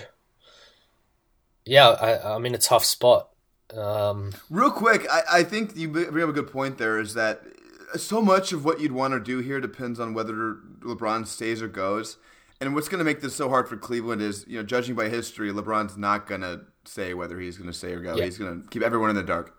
[1.65, 3.29] yeah, I, I'm in a tough spot.
[3.77, 6.99] Um, Real quick, I, I think you bring up a good point there.
[6.99, 7.43] Is that
[7.97, 11.69] so much of what you'd want to do here depends on whether LeBron stays or
[11.69, 12.17] goes.
[12.63, 15.09] And what's going to make this so hard for Cleveland is, you know, judging by
[15.09, 18.15] history, LeBron's not going to say whether he's going to stay or go.
[18.17, 18.25] Yeah.
[18.27, 19.57] He's going to keep everyone in the dark.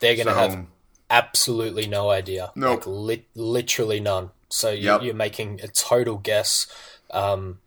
[0.00, 0.66] they're going to So- have
[1.08, 2.52] absolutely no idea.
[2.54, 2.80] Nope.
[2.80, 4.30] Like lit, literally none.
[4.50, 5.02] So you, Yep.
[5.04, 6.66] you're making a total guess.
[7.10, 7.60] Um,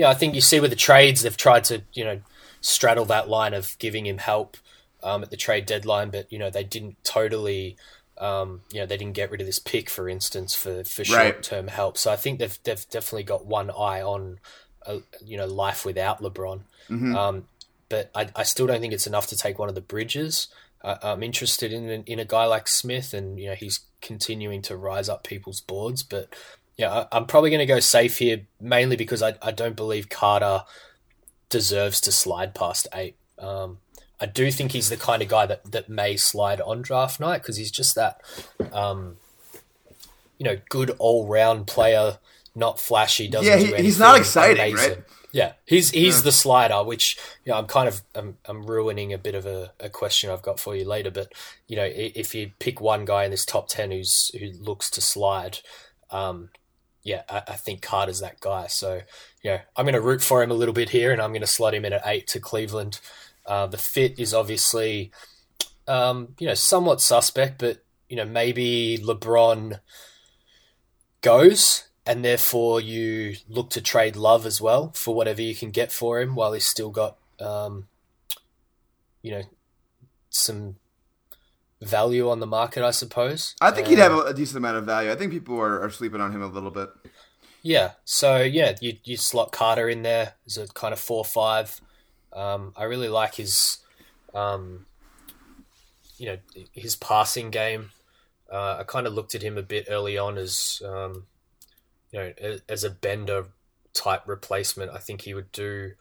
[0.00, 2.20] yeah, I think you see with the trades, they've tried to, you know,
[2.62, 4.56] straddle that line of giving him help
[5.02, 7.76] um, at the trade deadline, but, you know, they didn't totally,
[8.18, 11.06] um, you know, they didn't get rid of this pick, for instance, for, for Right.
[11.34, 11.98] short term help.
[11.98, 14.38] So I think they've, they've definitely got one eye on,
[14.86, 16.60] uh, you know, life without LeBron.
[17.16, 17.44] Um,
[17.90, 20.48] but I, I still don't think it's enough to take one of the bridges.
[20.82, 24.76] I, I'm interested in in a guy like Smith, and you know he's continuing to
[24.76, 26.02] rise up people's boards.
[26.02, 26.34] But
[26.80, 30.64] yeah, I'm probably going to go safe here, mainly because I, I don't believe Carter
[31.50, 33.16] deserves to slide past eight.
[33.38, 33.78] Um,
[34.20, 37.38] I do think he's the kind of guy that, that may slide on draft night
[37.42, 38.20] because he's just that,
[38.72, 39.16] um,
[40.38, 42.18] you know, good all round player,
[42.54, 43.28] not flashy.
[43.28, 44.90] Doesn't Yeah, he- anything he's not exciting, amazing.
[44.90, 45.04] right?
[45.32, 49.18] Yeah, he's he's the slider, which you know I'm kind of I'm, I'm ruining a
[49.18, 51.12] bit of a, a question I've got for you later.
[51.12, 51.32] But
[51.68, 55.00] you know, if you pick one guy in this top ten who's who looks to
[55.00, 55.58] slide,
[56.10, 56.48] um,
[57.02, 58.66] yeah, I, I think Carter's that guy.
[58.66, 59.02] So
[59.42, 61.46] yeah, I'm going to root for him a little bit here, and I'm going to
[61.46, 63.00] slot him in at eight to Cleveland.
[63.46, 65.10] Uh, the fit is obviously,
[65.88, 69.80] um, you know, somewhat suspect, but you know maybe LeBron
[71.22, 75.90] goes, and therefore you look to trade Love as well for whatever you can get
[75.92, 77.88] for him, while he's still got, um,
[79.22, 79.42] you know,
[80.28, 80.76] some
[81.82, 83.54] value on the market, I suppose.
[83.60, 85.10] I think he'd Um, have a, a decent amount of value.
[85.10, 86.90] I think people are, are sleeping on him a little bit.
[87.62, 87.92] Yeah.
[88.04, 91.80] So yeah, you you slot Carter in there as a kind of four five.
[92.32, 93.78] Um, I really like his,
[94.34, 94.86] um,
[96.16, 96.38] you know,
[96.72, 97.90] his passing game.
[98.50, 101.26] Uh, I kind of looked at him a bit early on as, um,
[102.10, 103.46] you know, as a bender
[103.94, 104.90] type replacement.
[104.90, 105.92] I think he would do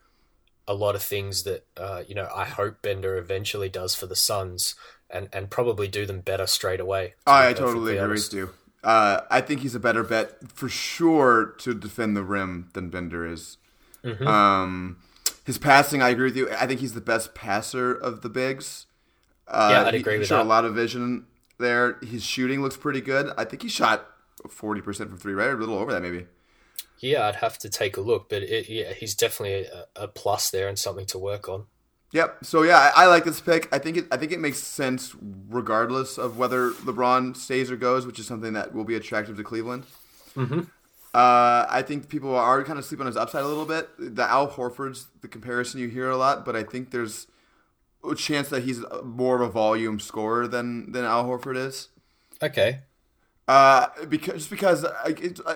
[0.67, 4.15] a lot of things that uh, you know I hope Bender eventually does for the
[4.15, 4.75] Suns,
[5.09, 7.13] and and probably do them better straight away.
[7.25, 8.33] to I be totally agree honest.
[8.33, 8.49] with you.
[8.83, 13.25] Uh, I think he's a better bet for sure to defend the rim than Bender
[13.25, 13.57] is.
[14.05, 14.25] Mm-hmm.
[14.25, 14.97] Um,
[15.45, 16.49] his passing, I agree with you.
[16.51, 18.85] I think he's the best passer of the bigs.
[19.47, 20.43] Uh, Yeah, I'd he- agree he with showed that.
[20.45, 21.25] a lot of vision
[21.57, 21.97] there.
[22.01, 23.33] His shooting looks pretty good.
[23.37, 24.07] I think he shot
[24.47, 25.47] forty percent from three, right?
[25.47, 26.27] Or a little over that, maybe.
[26.99, 30.49] Yeah, I'd have to take a look, but it, yeah, he's definitely a, a plus
[30.51, 31.65] there and something to work on.
[32.11, 32.43] Yep.
[32.43, 33.67] So yeah, I, I like this pick.
[33.71, 34.05] I think it.
[34.11, 35.15] I think it makes sense
[35.49, 39.43] regardless of whether LeBron stays or goes, which is something that will be attractive to
[39.43, 39.85] Cleveland.
[40.35, 40.61] Mm-hmm.
[41.13, 43.89] Uh, I think people are kind of sleeping on his upside a little bit.
[43.97, 47.27] The Al Horford's the comparison you hear a lot, but I think there's
[48.09, 51.89] a chance that he's more of a volume scorer than than Al Horford is.
[52.41, 52.79] Okay.
[53.47, 55.55] Uh, because just because I, it, I,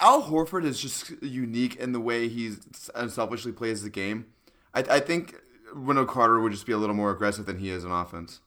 [0.00, 4.26] Al Horford is just unique in the way he's unselfishly plays the game.
[4.74, 5.36] I, I think
[5.74, 8.40] Wendell Carter would just be a little more aggressive than he is in offense.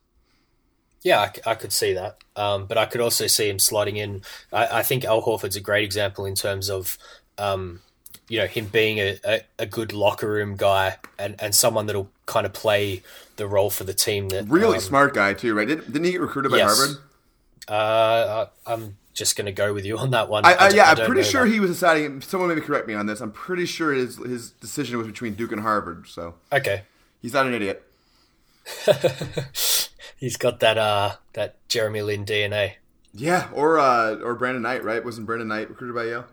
[1.04, 2.18] Yeah, I could see that.
[2.36, 4.24] Um, but I could also see him sliding in.
[4.52, 6.98] I, I think Al Horford's a great example in terms of,
[7.38, 7.82] um,
[8.28, 12.10] you know, him being a, a, a good locker room guy and, and someone that'll
[12.26, 13.04] kind of play
[13.38, 15.68] the role for the team that Really um, smart guy too, right?
[15.68, 16.76] Didn't, didn't he get recruited by yes.
[16.76, 16.98] Harvard?
[17.68, 20.46] Uh, I'm just going to go with you on that one.
[20.46, 21.52] I, I, d- yeah, I I'm pretty sure that.
[21.54, 22.22] he was deciding.
[22.22, 23.20] Someone maybe correct me on this.
[23.22, 26.08] I'm pretty sure his his decision was between Duke and Harvard.
[26.08, 26.84] So Okay.
[27.22, 27.84] he's not an idiot.
[30.18, 32.74] He's got that uh that Jeremy Lin DNA,
[33.14, 35.04] Yeah, or uh, or Brandon Knight, right?
[35.06, 36.26] Wasn't Brandon Knight recruited by Yale?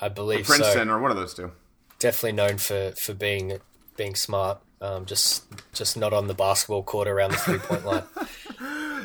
[0.00, 0.94] I believe Princeton, so.
[0.94, 1.52] or one of those two.
[1.98, 3.58] Definitely known for for being
[3.96, 4.58] being smart.
[4.80, 5.44] Um, just
[5.74, 8.02] just not on the basketball court around the three point line.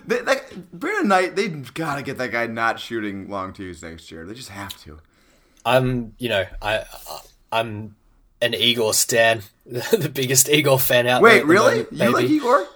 [0.10, 4.26] They, that, Brandon Knight, they gotta get that guy not shooting long twos next year.
[4.26, 4.99] They just have to.
[5.64, 6.84] I'm you know I
[7.51, 7.95] I'm
[8.41, 11.32] an Igor stan, the biggest Igor fan out there.
[11.32, 11.84] Wait, really?
[11.84, 12.26] moment, You like.
[12.26, 12.68] Igor?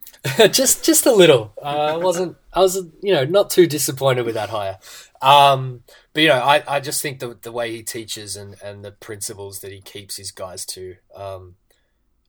[0.50, 1.54] just just a little.
[1.56, 2.36] Uh, I wasn't.
[2.52, 4.78] I was you know not too disappointed with that hire.
[5.22, 8.84] Um, but you know, I, I just think the the way he teaches and, and
[8.84, 11.54] the principles that he keeps his guys to, um,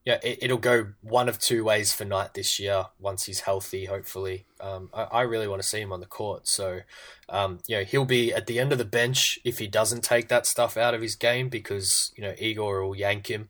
[0.05, 2.85] yeah, it, it'll go one of two ways for Knight this year.
[2.99, 4.45] Once he's healthy, hopefully.
[4.59, 6.47] Um, I, I really want to see him on the court.
[6.47, 6.81] So,
[7.29, 10.27] um, you know, he'll be at the end of the bench if he doesn't take
[10.27, 13.49] that stuff out of his game because you know Igor will yank him,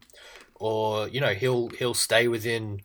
[0.55, 2.81] or you know he'll he'll stay within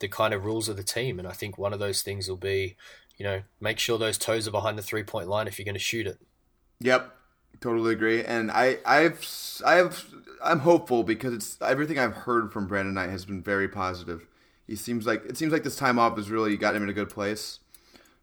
[0.00, 1.18] the kind of rules of the team.
[1.18, 2.76] And I think one of those things will be,
[3.16, 5.74] you know, make sure those toes are behind the three point line if you're going
[5.74, 6.18] to shoot it.
[6.80, 7.14] Yep,
[7.60, 8.24] totally agree.
[8.24, 9.24] And I, I've,
[9.64, 10.06] I've,
[10.42, 14.26] I'm hopeful because it's everything I've heard from Brandon Knight has been very positive.
[14.66, 16.92] He seems like it seems like this time off has really got him in a
[16.92, 17.58] good place.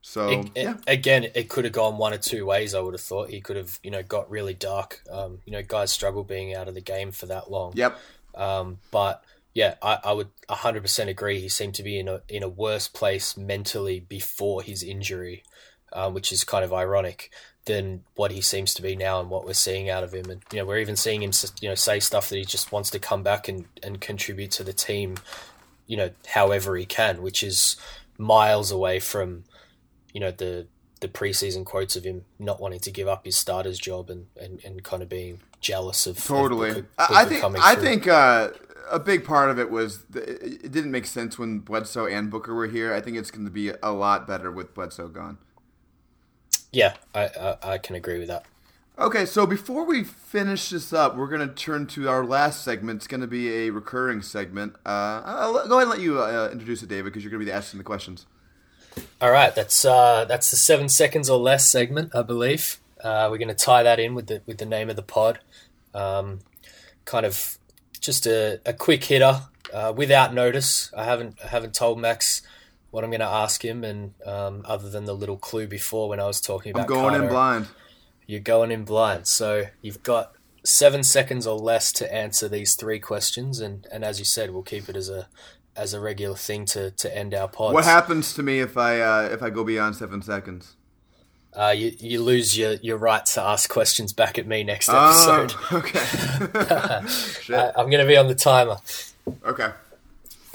[0.02, 2.74] So It- it- again, it could have gone one or two ways.
[2.74, 5.02] I would have thought he could have, you know, got really dark.
[5.12, 7.74] Um, you know, guys struggle being out of the game for that long.
[7.76, 7.98] yep,
[8.34, 11.42] Um, but yeah, I, I would 100% agree.
[11.42, 15.44] He seemed to be in a in a worse place mentally before his injury,
[15.92, 17.32] um, which is kind of ironic
[17.68, 20.30] than what he seems to be now and what we're seeing out of him.
[20.30, 22.90] And you know, we're even seeing him, you know, say stuff that he just wants
[22.92, 25.18] to come back and and contribute to the team,
[25.86, 27.78] you know, however he can, which is
[28.18, 29.44] miles away from,
[30.14, 30.68] you know, the
[31.00, 34.64] the preseason quotes of him not wanting to give up his starter's job and, and,
[34.66, 36.74] and kind of being jealous of of totally.
[36.74, 37.84] Booker- I, think I through.
[37.84, 38.50] think uh,
[38.90, 42.54] a big part of it was the, it didn't make sense when Bledsoe and Booker
[42.56, 42.94] were here.
[42.94, 45.38] I think it's going to be a lot better with Bledsoe gone.
[46.78, 48.46] Yeah, I, I I can agree with that.
[49.00, 52.98] Okay, so before we finish this up, we're going to turn to our last segment.
[52.98, 54.76] It's going to be a recurring segment.
[54.86, 57.46] Uh, I'll go ahead and let you uh, introduce it, David, because you're going to
[57.48, 58.28] be asking the questions.
[59.20, 62.78] All right, that's uh, that's the seven seconds or less segment, I believe.
[63.04, 65.40] Uh, we're going to tie that in with the with the name of the pod.
[65.96, 66.42] Um,
[67.06, 67.58] kind of
[68.00, 69.42] just a, a quick hitter
[69.74, 70.94] uh, without notice.
[70.96, 72.44] I haven't I haven't told Max
[72.92, 76.20] what I'm going to ask him, and um, other than the little clue before when
[76.20, 77.68] I was talking about I'm going in blind.
[78.26, 79.28] you're going in blind.
[79.28, 80.34] So you've got
[80.64, 84.64] seven seconds or less to answer these three questions, and, and as you said, we'll
[84.64, 85.28] keep it as a
[85.76, 87.72] as a regular thing to, to end our pod.
[87.74, 90.76] What happens to me if I uh, if I go beyond seven seconds?
[91.54, 95.44] Uh, you, you lose your, your right to ask questions back at me next Oh,
[95.48, 95.54] episode.
[95.72, 97.08] okay.
[97.42, 97.56] Shit.
[97.56, 98.78] Uh, I'm going to be on the timer.
[99.44, 99.70] Okay.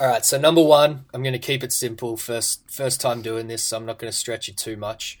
[0.03, 2.17] All right, so number one, I'm going to keep it simple.
[2.17, 5.17] First first time doing this, so I'm not going to stretch it too much.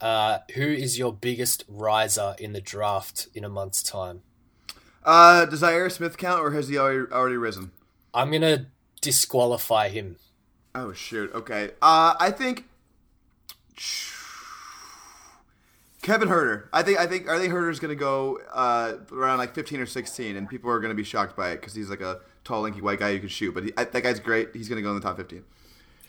[0.00, 4.22] Uh, who is your biggest riser in the draft in a month's time?
[5.04, 7.72] Uh, does Zhaire Smith count, or has he already, already risen?
[8.14, 8.64] I'm going to
[9.02, 10.16] disqualify him.
[10.74, 11.30] Oh shoot.
[11.34, 11.72] Okay.
[11.82, 12.64] Uh, I think
[16.00, 16.68] Kevin Huerter.
[16.72, 20.34] I think I think I think Huerter's gonna go uh, around like 15 or 16,
[20.34, 22.98] and people are gonna be shocked by it because he's like a tall, lanky white
[22.98, 23.52] guy who can shoot.
[23.52, 24.50] But he, that guy's great.
[24.54, 25.42] He's gonna go in the top 15.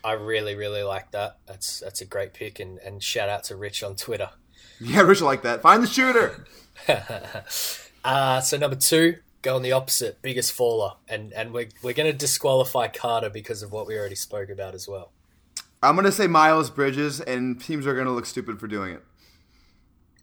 [0.03, 1.37] I really, really like that.
[1.47, 4.29] That's that's a great pick, and, and shout out to Rich on Twitter.
[4.79, 5.61] Yeah, Rich like that.
[5.61, 6.45] Find the shooter.
[8.05, 12.11] Uh, so number two, go on the opposite, biggest faller, and and we're we're going
[12.11, 15.11] to disqualify Carter because of what we already spoke about as well.
[15.81, 19.03] I'm gonna say Miles Bridges, and teams are gonna look stupid for doing it.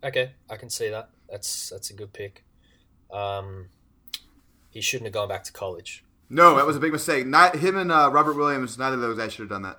[0.04, 1.10] Okay, I can see that.
[1.28, 2.44] That's that's a good pick.
[3.12, 3.66] Um,
[4.72, 6.02] he shouldn't have gone back to college.
[6.28, 7.26] No, that was a big mistake.
[7.26, 8.78] Not him and uh, Robert Williams.
[8.78, 9.78] Neither of those guys should have done that.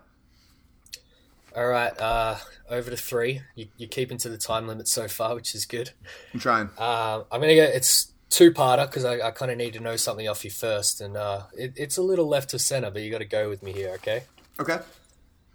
[1.56, 2.38] All right, uh,
[2.70, 3.42] over to three.
[3.56, 5.92] You, you're keeping to the time limit so far, which is good.
[6.34, 6.70] I'm trying.
[6.78, 7.64] Uh, I'm gonna go.
[7.64, 11.02] It's two parter because I, I kind of need to know something off you first,
[11.02, 13.62] and uh, it, it's a little left to center, but you got to go with
[13.62, 14.24] me here, okay?
[14.60, 14.80] Okay.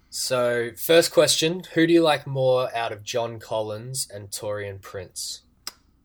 [0.09, 5.41] So, first question: Who do you like more out of John Collins and Taurean Prince?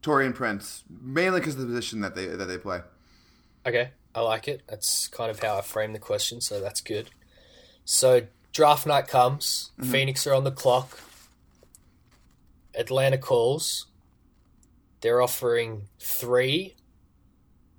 [0.03, 2.81] Taurean Prince, mainly because of the position that they that they play.
[3.67, 4.63] Okay, I like it.
[4.69, 7.11] That's kind of how I frame the question, so that's good.
[7.85, 9.73] So, draft night comes.
[9.81, 9.91] Mm-hmm.
[9.91, 11.01] Phoenix are on the clock.
[12.75, 13.87] Atlanta calls.
[15.01, 16.77] They're offering three,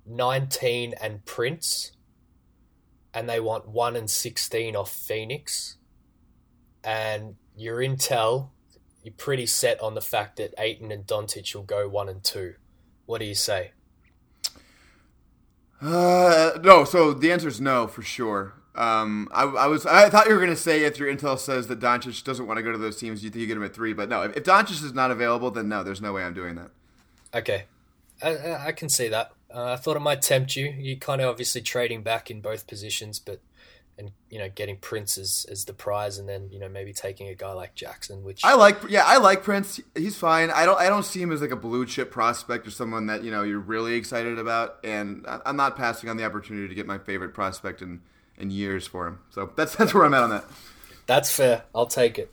[0.06, 1.92] 19, and Prince.
[3.12, 5.76] And they want 1 and 16 off Phoenix.
[6.84, 8.50] And your intel
[9.06, 12.54] you're pretty set on the fact that Ayton and Doncic will go one and two.
[13.04, 13.70] What do you say?
[15.80, 16.84] Uh, no.
[16.84, 18.54] So the answer is no for sure.
[18.74, 21.80] Um, I, I was I thought you were to say if your intel says that
[21.80, 23.94] Doncic doesn't want to go to those teams, you think you get him at three.
[23.94, 26.56] But no, if, if Doncic is not available, then no, there's no way I'm doing
[26.56, 26.70] that.
[27.34, 27.64] Okay,
[28.22, 29.32] I, I can see that.
[29.52, 30.66] Uh, I thought it might tempt you.
[30.66, 33.40] You're kind of obviously trading back in both positions, but
[33.98, 37.28] and you know getting Prince as, as the prize, and then you know maybe taking
[37.28, 38.78] a guy like Jackson, which I like.
[38.88, 39.80] Yeah, I like Prince.
[39.94, 40.50] He's fine.
[40.50, 40.78] I don't.
[40.78, 43.42] I don't see him as like a blue chip prospect or someone that you know
[43.42, 44.78] you're really excited about.
[44.84, 48.00] And I'm not passing on the opportunity to get my favorite prospect in
[48.38, 49.20] in years for him.
[49.30, 50.44] So that's that's where I'm at on that.
[51.06, 51.64] That's fair.
[51.74, 52.32] I'll take it.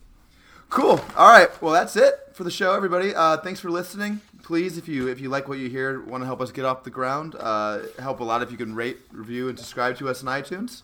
[0.70, 1.00] Cool.
[1.16, 1.50] All right.
[1.62, 3.14] Well, that's it for the show, everybody.
[3.14, 4.22] Uh, thanks for listening.
[4.42, 6.84] Please, if you if you like what you hear, want to help us get off
[6.84, 10.24] the ground, uh, help a lot if you can rate, review, and subscribe to us
[10.24, 10.82] on iTunes.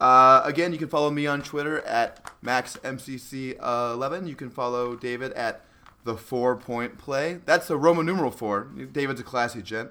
[0.00, 4.28] Uh, again, you can follow me on Twitter at MaxMCC11.
[4.28, 5.62] You can follow David at
[6.04, 7.40] the Four Point Play.
[7.44, 8.64] That's a Roman numeral four.
[8.92, 9.90] David's a classy gent.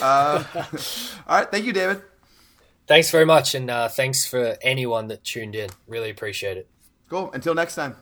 [0.00, 1.50] Uh, all right.
[1.50, 2.02] Thank you, David.
[2.86, 5.70] Thanks very much, and uh, thanks for anyone that tuned in.
[5.88, 6.68] Really appreciate it.
[7.08, 7.30] Cool.
[7.32, 7.96] Until next time.